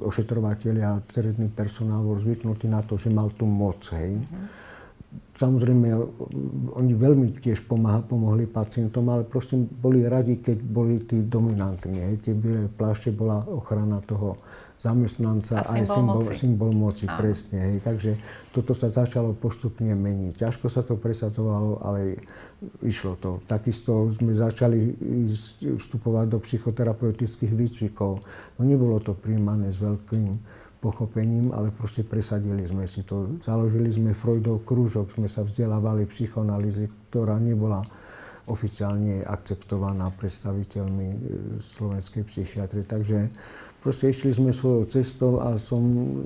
[0.06, 4.22] ošetrovateľia, ceredný personál bol zvyknutí na to, že mal tú moc, hej.
[4.22, 4.70] Uh-huh
[5.40, 5.88] Samozrejme,
[6.76, 11.96] oni veľmi tiež pomáha, pomohli pacientom, ale proste boli radi, keď boli tí dominantní.
[11.96, 12.16] Hej.
[12.28, 14.36] Tie biele plášte bola ochrana toho
[14.84, 16.34] zamestnanca a aj symbol moci.
[16.36, 17.58] Symbol moci presne.
[17.72, 17.76] Hej.
[17.88, 18.12] Takže
[18.52, 20.44] toto sa začalo postupne meniť.
[20.44, 22.20] Ťažko sa to presadzovalo, ale
[22.84, 23.40] išlo to.
[23.48, 24.94] Takisto sme začali
[25.80, 28.22] vstupovať do psychoterapeutických výcvikov.
[28.60, 33.40] No nebolo to príjmané s veľkým pochopením, ale proste presadili sme si to.
[33.44, 37.84] Založili sme Freudov krúžok, sme sa vzdelávali psychoanalýzy, ktorá nebola
[38.50, 41.18] oficiálne akceptovaná predstaviteľmi e,
[41.62, 42.82] slovenskej psychiatrie.
[42.88, 43.30] Takže
[43.84, 45.84] proste išli sme svojou cestou a som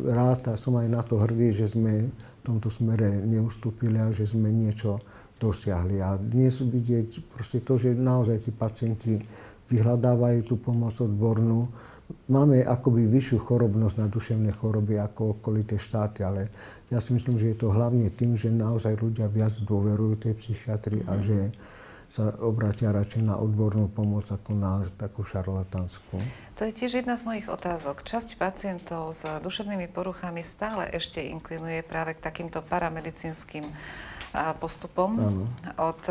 [0.07, 4.29] rád a som aj na to hrdý, že sme v tomto smere neustúpili a že
[4.29, 5.03] sme niečo
[5.41, 5.99] dosiahli.
[5.99, 9.13] A dnes vidieť proste to, že naozaj tí pacienti
[9.67, 11.67] vyhľadávajú tú pomoc odbornú,
[12.29, 16.49] máme akoby vyššiu chorobnosť na duševné choroby ako okolité štáty, ale
[16.91, 21.03] ja si myslím, že je to hlavne tým, že naozaj ľudia viac dôverujú tej psychiatrii
[21.09, 21.23] a mhm.
[21.23, 21.37] že
[22.13, 26.21] sa obrátia radšej na odbornú pomoc ako na takú šarlatánsku.
[26.53, 28.05] To je tiež jedna z mojich otázok.
[28.05, 33.65] Časť pacientov s duševnými poruchami stále ešte inklinuje práve k takýmto paramedicínskym
[34.61, 35.11] postupom.
[35.17, 35.49] Ano.
[35.81, 36.01] Od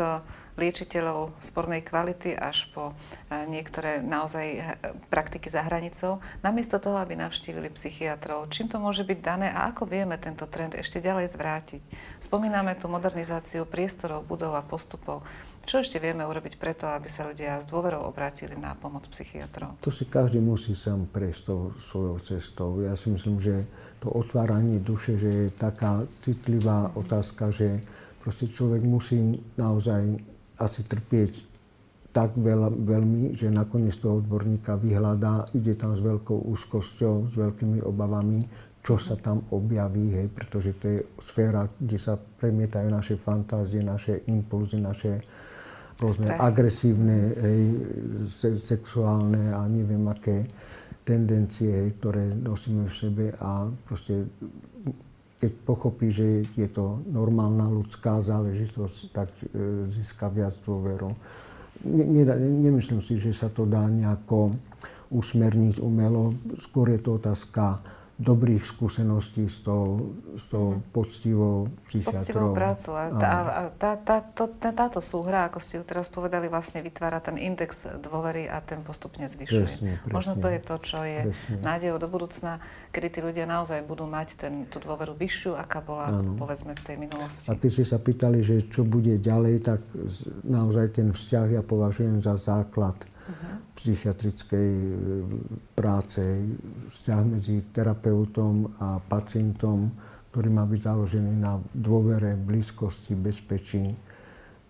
[0.57, 4.63] liečiteľov spornej kvality až po eh, niektoré naozaj eh,
[5.09, 8.49] praktiky za hranicou, namiesto toho, aby navštívili psychiatrov.
[8.53, 11.81] Čím to môže byť dané a ako vieme tento trend ešte ďalej zvrátiť?
[12.21, 15.25] Spomíname tu modernizáciu priestorov, budov a postupov.
[15.63, 19.79] Čo ešte vieme urobiť preto, aby sa ľudia s dôverou obrátili na pomoc psychiatrov?
[19.79, 22.83] To si každý musí sám prejsť tou svojou cestou.
[22.83, 23.63] Ja si myslím, že
[24.03, 27.79] to otváranie duše, že je taká citlivá otázka, že
[28.19, 30.32] proste človek musí naozaj
[30.63, 31.53] asi trpieť
[32.13, 37.81] tak veľa, veľmi, že nakoniec toho odborníka vyhľadá, ide tam s veľkou úzkosťou, s veľkými
[37.81, 38.45] obavami,
[38.85, 44.27] čo sa tam objaví, hej, pretože to je sféra, kde sa premietajú naše fantázie, naše
[44.29, 45.25] impulzy, naše
[45.97, 46.53] rôzne Strach.
[46.53, 47.61] agresívne, hej,
[48.29, 50.45] se, sexuálne a neviem aké
[51.01, 54.29] tendencie, hej, ktoré nosíme v sebe a proste
[55.43, 61.11] keď pochopí, že je to normálna ľudská záležitosť, tak e, získa viac dôveru.
[61.83, 64.55] Ne, ne, nemyslím si, že sa to dá nejako
[65.11, 66.31] usmerniť umelo.
[66.63, 70.81] Skôr je to otázka dobrých skúseností s tou, s tou mhm.
[70.93, 71.55] poctivou
[71.89, 72.13] psychiatrou.
[72.13, 72.89] Poctivou prácu.
[72.93, 76.85] A, tá, a tá, tá, to, tá, táto súhra, ako ste ju teraz povedali, vlastne
[76.85, 79.65] vytvára ten index dôvery a ten postupne zvyšuje.
[79.65, 80.13] Presne, presne.
[80.13, 81.55] Možno to je to, čo je presne.
[81.65, 82.61] nádejou do budúcna,
[82.93, 86.37] kedy tí ľudia naozaj budú mať ten, tú dôveru vyššiu, aká bola, ano.
[86.37, 87.49] povedzme, v tej minulosti.
[87.49, 89.81] A keď ste sa pýtali, že čo bude ďalej, tak
[90.45, 92.93] naozaj ten vzťah ja považujem za základ.
[93.75, 94.93] Psychiatrickej e,
[95.75, 96.21] práce,
[96.91, 99.91] vzťah medzi terapeutom a pacientom,
[100.31, 103.95] ktorý má byť založený na dôvere, blízkosti, bezpečí.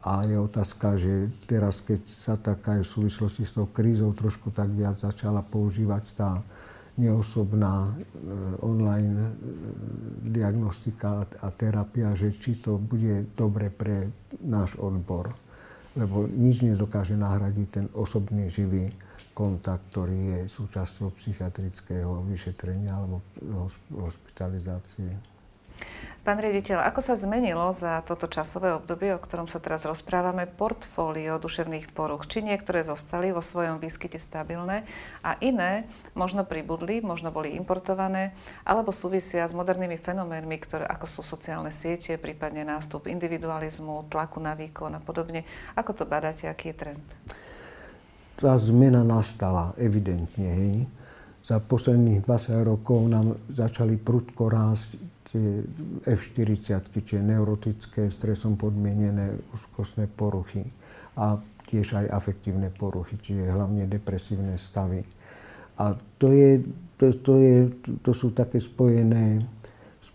[0.04, 4.68] A je otázka, že teraz, keď sa taká v súvislosti s tou krízou trošku tak
[4.76, 6.32] viac začala používať tá
[7.00, 7.92] neosobná e,
[8.62, 9.32] online e,
[10.30, 14.14] diagnostika a terapia, že či to bude dobre pre
[14.46, 15.34] náš odbor
[15.94, 18.90] lebo nič nedokáže nahradiť ten osobný živý
[19.34, 23.22] kontakt, ktorý je súčasťou psychiatrického vyšetrenia alebo
[23.94, 25.10] hospitalizácie.
[26.24, 31.36] Pán riaditeľ, ako sa zmenilo za toto časové obdobie, o ktorom sa teraz rozprávame, portfólio
[31.36, 32.32] duševných poruch?
[32.32, 34.88] Či niektoré zostali vo svojom výskyte stabilné
[35.20, 35.84] a iné
[36.16, 38.32] možno pribudli, možno boli importované,
[38.64, 44.56] alebo súvisia s modernými fenoménmi, ktoré, ako sú sociálne siete, prípadne nástup individualizmu, tlaku na
[44.56, 45.44] výkon a podobne.
[45.76, 47.04] Ako to badáte, aký je trend?
[48.40, 50.48] Tá zmena nastala evidentne.
[50.48, 51.03] Hej.
[51.44, 54.96] Za posledných 20 rokov nám začali prudko rásť
[55.28, 55.60] tie
[56.08, 60.64] F40, čiže neurotické, stresom podmienené úzkostné poruchy
[61.20, 61.36] a
[61.68, 65.04] tiež aj afektívne poruchy, čiže hlavne depresívne stavy.
[65.82, 66.64] A to, je,
[66.96, 67.58] to, to, je,
[68.06, 69.42] to sú také spojené,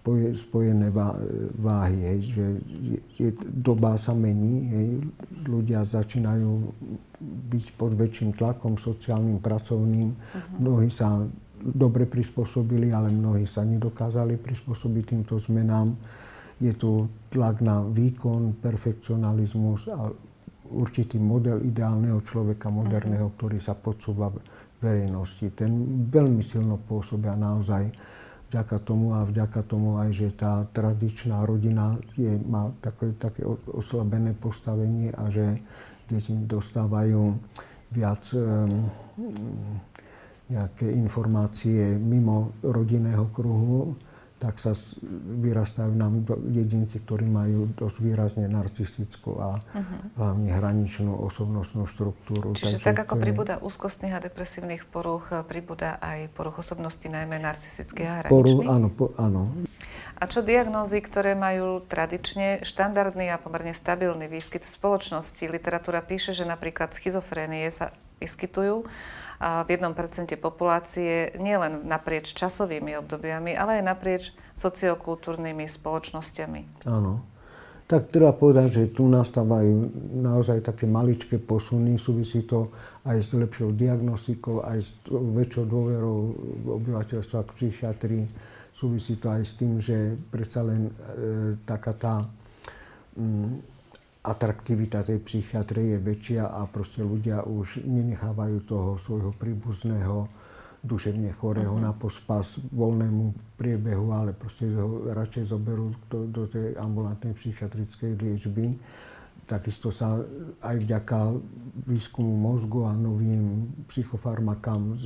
[0.09, 0.89] spoje, spojené
[1.61, 2.47] váhy, hej, že
[3.21, 4.89] je, doba sa mení, hej,
[5.45, 6.73] ľudia začínajú
[7.53, 10.41] byť pod väčším tlakom sociálnym, pracovným, uh-huh.
[10.57, 11.29] mnohí sa
[11.61, 15.93] dobre prispôsobili, ale mnohí sa nedokázali prispôsobiť týmto zmenám.
[16.63, 20.09] Je tu tlak na výkon, perfekcionalizmus a
[20.71, 23.35] určitý model ideálneho človeka moderného, mhm.
[23.37, 24.31] ktorý sa podsúva
[24.79, 25.51] verejnosti.
[25.59, 27.91] Ten veľmi silno pôsobia naozaj
[28.49, 34.33] vďaka tomu a vďaka tomu aj, že tá tradičná rodina je, má také, také oslabené
[34.33, 35.61] postavenie a že
[36.09, 37.37] deti dostávajú
[37.93, 38.89] viac um,
[40.49, 44.01] nejaké informácie mimo rodinného kruhu,
[44.39, 44.73] tak sa
[45.43, 50.01] vyrastajú nám jedinci, ktorí majú dosť výrazne narcistickú a uh-huh.
[50.15, 52.55] hlavne hraničnú osobnostnú štruktúru.
[52.55, 53.23] Čiže Takže tak ako je...
[53.23, 58.35] pribúda úzkostných a depresívnych poruch, pribúda aj poruch osobnosti, najmä narcistických a hraničných?
[58.35, 59.51] Poruch, áno, po, áno.
[60.19, 65.47] A čo diagnózy, ktoré majú tradične štandardný a pomerne stabilný výskyt v spoločnosti?
[65.47, 68.87] Literatúra píše, že napríklad schizofrénie sa vyskytujú
[69.39, 74.25] v jednom percente populácie nielen naprieč časovými obdobiami, ale aj naprieč
[74.59, 76.91] sociokultúrnymi spoločnosťami.
[76.91, 77.23] Áno.
[77.89, 79.89] Tak treba povedať, že tu nastávajú
[80.21, 81.97] naozaj také maličké posuny.
[81.97, 82.69] Súvisí to
[83.09, 86.37] aj s lepšou diagnostikou, aj s väčšou dôverou
[86.85, 88.25] obyvateľstva k psychiatrii.
[88.77, 90.93] Súvisí to aj s tým, že predsa len e,
[91.65, 92.15] taká tá
[93.17, 93.78] mm,
[94.23, 100.27] atraktivita tej psychiatrie je väčšia a proste ľudia už nenechávajú toho svojho príbuzného
[100.83, 101.87] duševne chorého uh-huh.
[101.91, 108.79] na pospas voľnému priebehu, ale proste ho radšej zoberú do, do tej ambulantnej psychiatrickej liečby.
[109.49, 110.23] Takisto sa
[110.61, 111.35] aj vďaka
[111.89, 114.99] výskumu mozgu a novým psychofarmakám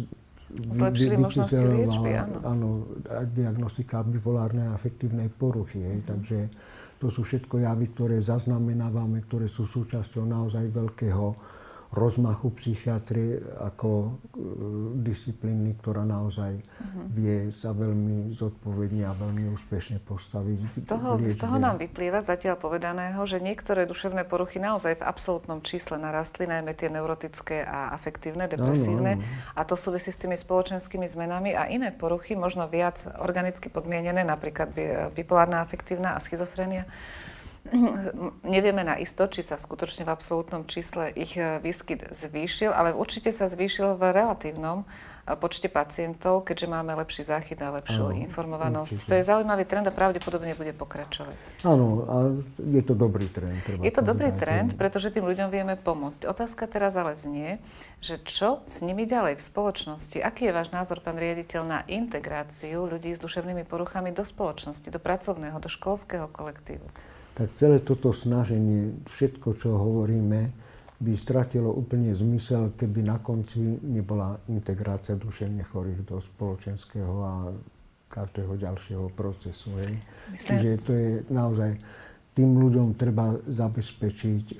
[0.53, 2.37] Zlepšili možnosti liečby, áno.
[2.44, 2.68] Áno,
[3.33, 5.81] diagnostika bipolárnej afektívnej poruchy.
[5.81, 6.05] Uh-huh.
[6.05, 6.53] Takže
[7.03, 11.35] to sú všetko javy, ktoré zaznamenávame, ktoré sú súčasťou naozaj veľkého
[11.93, 14.11] rozmachu psychiatrie ako e,
[15.05, 17.05] disciplíny, ktorá naozaj uh-huh.
[17.13, 20.59] vie sa veľmi zodpovedne a veľmi úspešne postaviť.
[20.65, 25.61] Z toho, z toho nám vyplýva zatiaľ povedaného, že niektoré duševné poruchy naozaj v absolútnom
[25.61, 29.21] čísle narastli, najmä tie neurotické a afektívne, depresívne.
[29.21, 29.53] Ano, ano.
[29.53, 34.73] A to súvisí s tými spoločenskými zmenami a iné poruchy, možno viac organicky podmienené, napríklad
[35.13, 36.89] bipolárna afektívna a schizofrenia,
[38.42, 43.31] Nevieme na isto, či sa skutočne v absolútnom čísle ich e, výskyt zvýšil, ale určite
[43.31, 44.87] sa zvýšil v relatívnom e,
[45.38, 48.98] počte pacientov, keďže máme lepší záchyt a lepšiu ano, informovanosť.
[48.98, 49.08] Určite.
[49.08, 51.63] To je zaujímavý trend a pravdepodobne bude pokračovať.
[51.63, 52.15] Áno, a
[52.58, 53.54] je to dobrý trend.
[53.63, 56.27] Treba je to dobrý trend, pretože tým ľuďom vieme pomôcť.
[56.27, 57.63] Otázka teraz ale znie,
[58.02, 60.19] že čo s nimi ďalej v spoločnosti?
[60.19, 64.98] Aký je váš názor, pán riaditeľ, na integráciu ľudí s duševnými poruchami do spoločnosti, do
[64.98, 66.90] pracovného, do školského kolektívu?
[67.33, 70.53] Tak celé toto snaženie, všetko, čo hovoríme,
[71.03, 77.35] by stratilo úplne zmysel, keby na konci nebola integrácia duševne chorých do spoločenského a
[78.07, 79.75] každého ďalšieho procesu.
[79.83, 79.99] Hej.
[80.31, 80.47] Myslím...
[80.47, 81.71] Čiže to je naozaj,
[82.39, 84.57] tým ľuďom treba zabezpečiť e,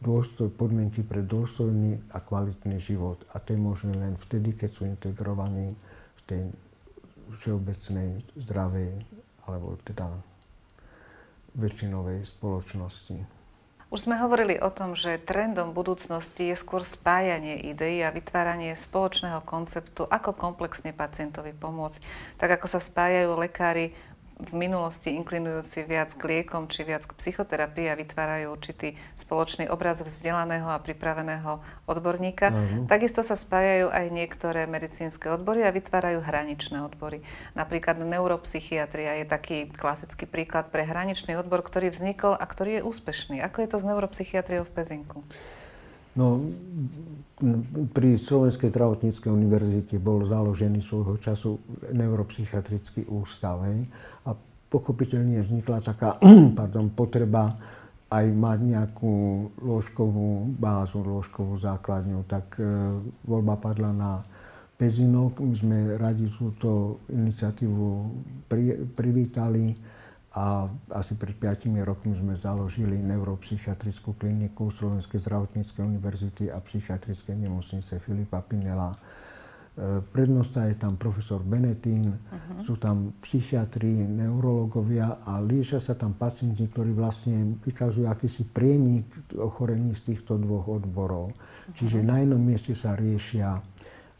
[0.00, 3.18] dôstoj, podmienky pre dôstojný a kvalitný život.
[3.32, 6.42] A to je možné len vtedy, keď sú integrovaní v tej
[7.34, 8.92] všeobecnej, zdravej,
[9.48, 10.06] alebo teda
[11.56, 13.36] väčšinovej spoločnosti.
[13.86, 19.46] Už sme hovorili o tom, že trendom budúcnosti je skôr spájanie ideí a vytváranie spoločného
[19.46, 22.02] konceptu, ako komplexne pacientovi pomôcť.
[22.34, 23.94] Tak ako sa spájajú lekári
[24.36, 30.04] v minulosti inklinujúci viac k liekom či viac k psychoterapii a vytvárajú určitý spoločný obraz
[30.04, 32.52] vzdelaného a pripraveného odborníka.
[32.52, 32.84] Uh-huh.
[32.84, 37.24] Takisto sa spájajú aj niektoré medicínske odbory a vytvárajú hraničné odbory.
[37.56, 43.40] Napríklad neuropsychiatria je taký klasický príklad pre hraničný odbor, ktorý vznikol a ktorý je úspešný.
[43.40, 45.24] Ako je to s neuropsychiatriou v Pezinku?
[46.16, 46.40] No,
[47.92, 51.60] pri Slovenskej zdravotníckej univerzite bol založený svojho času
[51.92, 53.60] neuropsychiatrický ústav.
[53.68, 53.84] Hej?
[54.24, 54.32] A
[54.72, 56.16] pochopiteľne vznikla taká
[56.58, 57.52] pardon, potreba
[58.08, 59.14] aj mať nejakú
[59.60, 62.24] lôžkovú bázu, lôžkovú základňu.
[62.24, 62.64] Tak e,
[63.26, 64.12] voľba padla na
[64.78, 65.42] Pezinok.
[65.42, 67.86] My sme radi túto iniciatívu
[68.48, 69.74] pri, privítali
[70.36, 77.96] a asi pred 5 rokmi sme založili neuropsychiatrickú kliniku Slovenskej zdravotníckej univerzity a psychiatrickej nemocnice
[77.96, 78.92] Filipa Pinela.
[78.92, 82.60] E, prednosta je tam profesor Benetín, uh-huh.
[82.60, 89.08] sú tam psychiatri, neurologovia a liečia sa tam pacienti, ktorí vlastne vykazujú akýsi prienik
[89.40, 91.32] ochorení z týchto dvoch odborov.
[91.32, 91.72] Uh-huh.
[91.72, 93.56] Čiže na jednom mieste sa riešia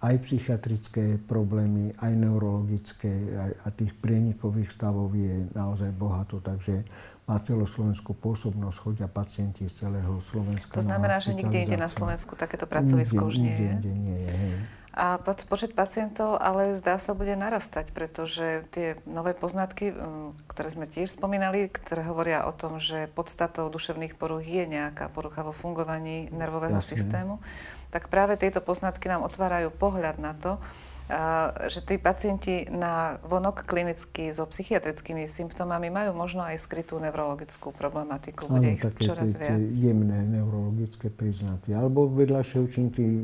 [0.05, 6.84] aj psychiatrické problémy, aj neurologické aj, a tých prienikových stavov je naozaj bohato, takže
[7.26, 10.78] má celoslovenskú pôsobnosť, chodia pacienti z celého Slovenska.
[10.78, 13.72] To znamená, že nikde inde na Slovensku takéto pracovisko už nie je?
[13.72, 14.32] Nikde nie je.
[14.32, 14.55] Hej.
[14.97, 19.92] A počet pacientov ale zdá sa bude narastať, pretože tie nové poznatky,
[20.49, 25.44] ktoré sme tiež spomínali, ktoré hovoria o tom, že podstatou duševných poruch je nejaká porucha
[25.44, 26.97] vo fungovaní nervového Jasne.
[26.97, 27.44] systému,
[27.91, 30.59] tak práve tieto poznatky nám otvárajú pohľad na to,
[31.70, 38.51] že tí pacienti na vonok klinicky so psychiatrickými symptómami majú možno aj skrytú neurologickú problematiku.
[38.51, 39.70] Bude ich čoraz tie, viac.
[39.70, 41.78] jemné neurologické príznaky.
[41.78, 43.20] Alebo vedľajšie účinky e,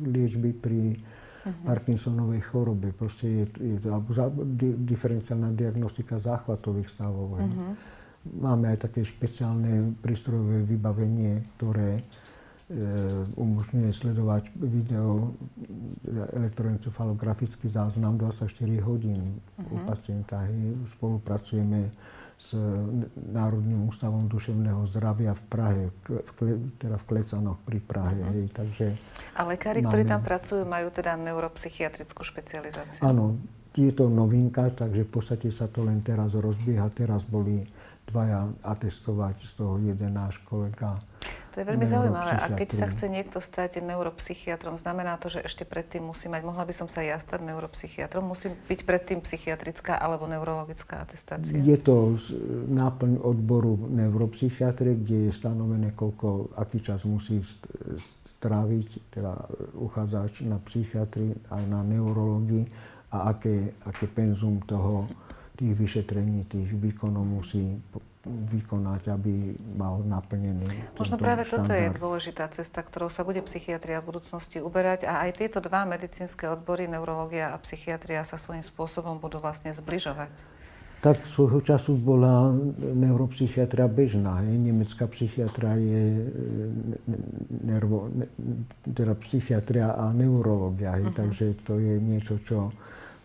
[0.00, 1.68] liečby pri uh-huh.
[1.68, 2.96] Parkinsonovej chorobe.
[2.96, 7.36] Proste je, je alebo za, di, diferenciálna diagnostika záchvatových stavov.
[7.36, 7.76] Uh-huh.
[8.32, 12.00] Máme aj také špeciálne prístrojové vybavenie, ktoré
[13.34, 15.34] umožňuje sledovať video,
[16.06, 18.46] elektroencefalografický záznam 24
[18.86, 19.74] hodín uh-huh.
[19.74, 19.86] u mhm.
[19.90, 20.46] pacienta.
[20.94, 21.90] Spolupracujeme
[22.40, 22.56] s
[23.20, 28.16] Národným ústavom duševného zdravia v Prahe, v Kle, teda v Klecanoch pri Prahe.
[28.16, 28.32] Uh-huh.
[28.32, 28.86] Hej, takže
[29.36, 29.90] a lekári, máme...
[29.90, 33.02] ktorí tam pracujú, majú teda neuropsychiatrickú špecializáciu?
[33.04, 33.36] Áno,
[33.74, 36.86] je to novinka, takže v podstate sa to len teraz rozbieha.
[36.94, 37.66] Teraz boli
[38.08, 41.02] dvaja atestovať, z toho jeden náš kolega
[41.50, 42.32] to je veľmi zaujímavé.
[42.38, 46.62] A keď sa chce niekto stať neuropsychiatrom, znamená to, že ešte predtým musí mať, mohla
[46.62, 51.58] by som sa ja stať neuropsychiatrom, musí byť predtým psychiatrická alebo neurologická atestácia?
[51.58, 52.14] Je to
[52.70, 57.42] náplň odboru neuropsychiatrie, kde je stanovené, koľko, aký čas musí
[58.38, 59.32] stráviť, teda
[59.74, 62.64] uchádzač na psychiatrii a na neurológii
[63.10, 65.10] a aké, aké penzum toho
[65.58, 67.76] tých vyšetrení, tých výkonov musí
[68.28, 71.64] vykonať, aby mal naplnený Možno práve štandard.
[71.64, 75.88] toto je dôležitá cesta, ktorou sa bude psychiatria v budúcnosti uberať a aj tieto dva
[75.88, 80.60] medicínske odbory, neurológia a psychiatria sa svojím spôsobom budú vlastne zbližovať.
[81.00, 84.44] Tak svojho času bola neuropsychiatria bežná.
[84.44, 84.52] Je.
[84.52, 86.28] Nemecká psychiatria je
[87.64, 88.28] nervo, ne,
[88.84, 91.00] teda psychiatria a neurológia.
[91.00, 91.08] Uh-huh.
[91.08, 92.68] Takže to je niečo, čo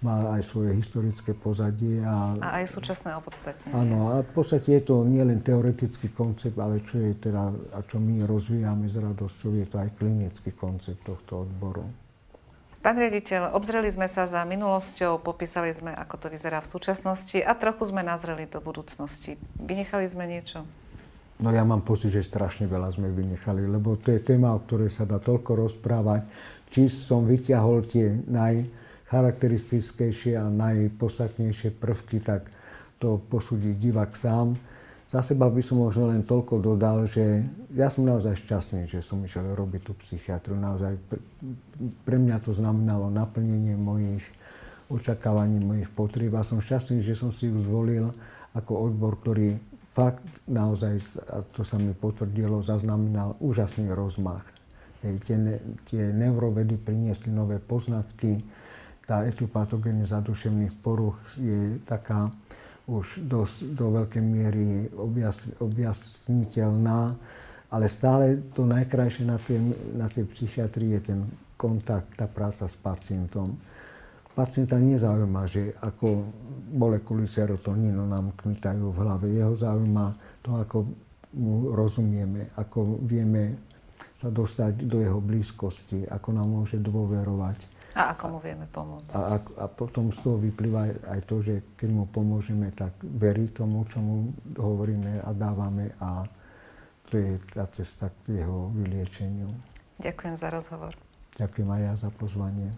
[0.06, 2.06] má aj svoje historické pozadie.
[2.06, 3.74] A, a aj súčasné opodstatnenie.
[3.74, 7.97] Áno, a v podstate je to nielen teoretický koncept, ale čo je teda, a čo
[7.97, 11.82] my rozvíjame s radosťou, je to aj klinický koncept tohto odboru.
[12.86, 17.58] Pán riaditeľ, obzreli sme sa za minulosťou, popísali sme, ako to vyzerá v súčasnosti a
[17.58, 19.41] trochu sme nazreli do budúcnosti.
[19.58, 20.62] Vynechali sme niečo?
[21.41, 24.93] No ja mám pocit, že strašne veľa sme vynechali, lebo to je téma, o ktorej
[24.93, 26.30] sa dá toľko rozprávať.
[26.70, 28.70] Či som vyťahol tie naj,
[29.16, 32.51] charakteristickejšie a najpodstatnejšie prvky, tak
[32.99, 34.59] to posúdi divák sám.
[35.07, 39.24] Za seba by som možno len toľko dodal, že ja som naozaj šťastný, že som
[39.24, 40.59] išiel robiť tú psychiatru.
[40.59, 40.99] Naozaj
[42.03, 44.26] pre mňa to znamenalo naplnenie mojich
[44.91, 48.11] očakávaní, mojich potrieb a som šťastný, že som si ju zvolil
[48.51, 49.55] ako odbor, ktorý
[49.95, 50.99] fakt naozaj,
[51.32, 54.43] a to sa mi potvrdilo, zaznamenal úžasný rozmach.
[55.05, 55.38] Hej, tie,
[55.88, 58.41] tie neurovedy priniesli nové poznatky,
[59.06, 62.34] tá etupatogeneza duševných poruch je taká
[62.86, 67.18] už dosť, do veľkej miery objas, objasniteľná,
[67.74, 69.58] ale stále to najkrajšie na tej,
[69.97, 71.20] na tej psychiatrii je ten
[71.58, 73.58] kontakt, tá práca s pacientom.
[74.36, 76.28] Pacienta nezaujíma, že ako
[76.76, 79.26] molekuly serotonínu nám kmitajú v hlave.
[79.32, 80.06] Jeho zaujíma
[80.43, 80.78] to, ako
[81.36, 83.56] mu rozumieme, ako vieme
[84.16, 87.75] sa dostať do jeho blízkosti, ako nám môže dôverovať.
[87.96, 89.16] A ako mu vieme pomôcť.
[89.16, 93.48] A, a, a potom z toho vyplýva aj to, že keď mu pomôžeme, tak verí
[93.56, 96.28] tomu, čo mu hovoríme a dávame a
[97.08, 99.48] to je tá cesta k jeho vyliečeniu.
[100.04, 100.91] Ďakujem za rozhovor.
[101.39, 102.76] Ďakujem aj ja za pozvanie.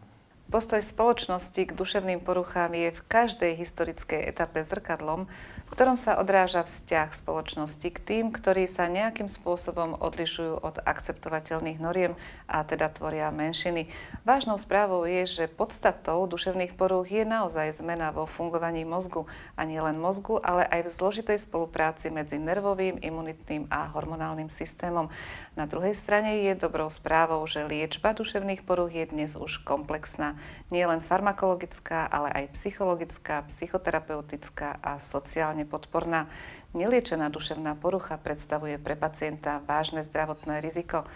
[0.47, 5.27] Postoj spoločnosti k duševným poruchám je v každej historickej etape zrkadlom,
[5.67, 11.83] v ktorom sa odráža vzťah spoločnosti k tým, ktorí sa nejakým spôsobom odlišujú od akceptovateľných
[11.83, 12.15] noriem
[12.47, 13.91] a teda tvoria menšiny.
[14.23, 19.27] Vážnou správou je, že podstatou duševných porúch je naozaj zmena vo fungovaní mozgu
[19.59, 25.11] a nie len mozgu, ale aj v zložitej spolupráci medzi nervovým, imunitným a hormonálnym systémom.
[25.59, 30.36] Na druhej strane je dobrou správou, že liečba duševných porúch je dnes už komplexná.
[30.73, 36.27] Nie len farmakologická, ale aj psychologická, psychoterapeutická a sociálne podporná.
[36.75, 41.07] Neliečená duševná porucha predstavuje pre pacienta vážne zdravotné riziko.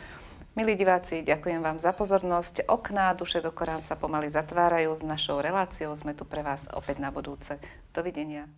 [0.52, 2.68] Milí diváci, ďakujem vám za pozornosť.
[2.68, 4.92] Okná duše do Korán sa pomaly zatvárajú.
[4.92, 7.56] S našou reláciou sme tu pre vás opäť na budúce.
[7.96, 8.52] Dovidenia.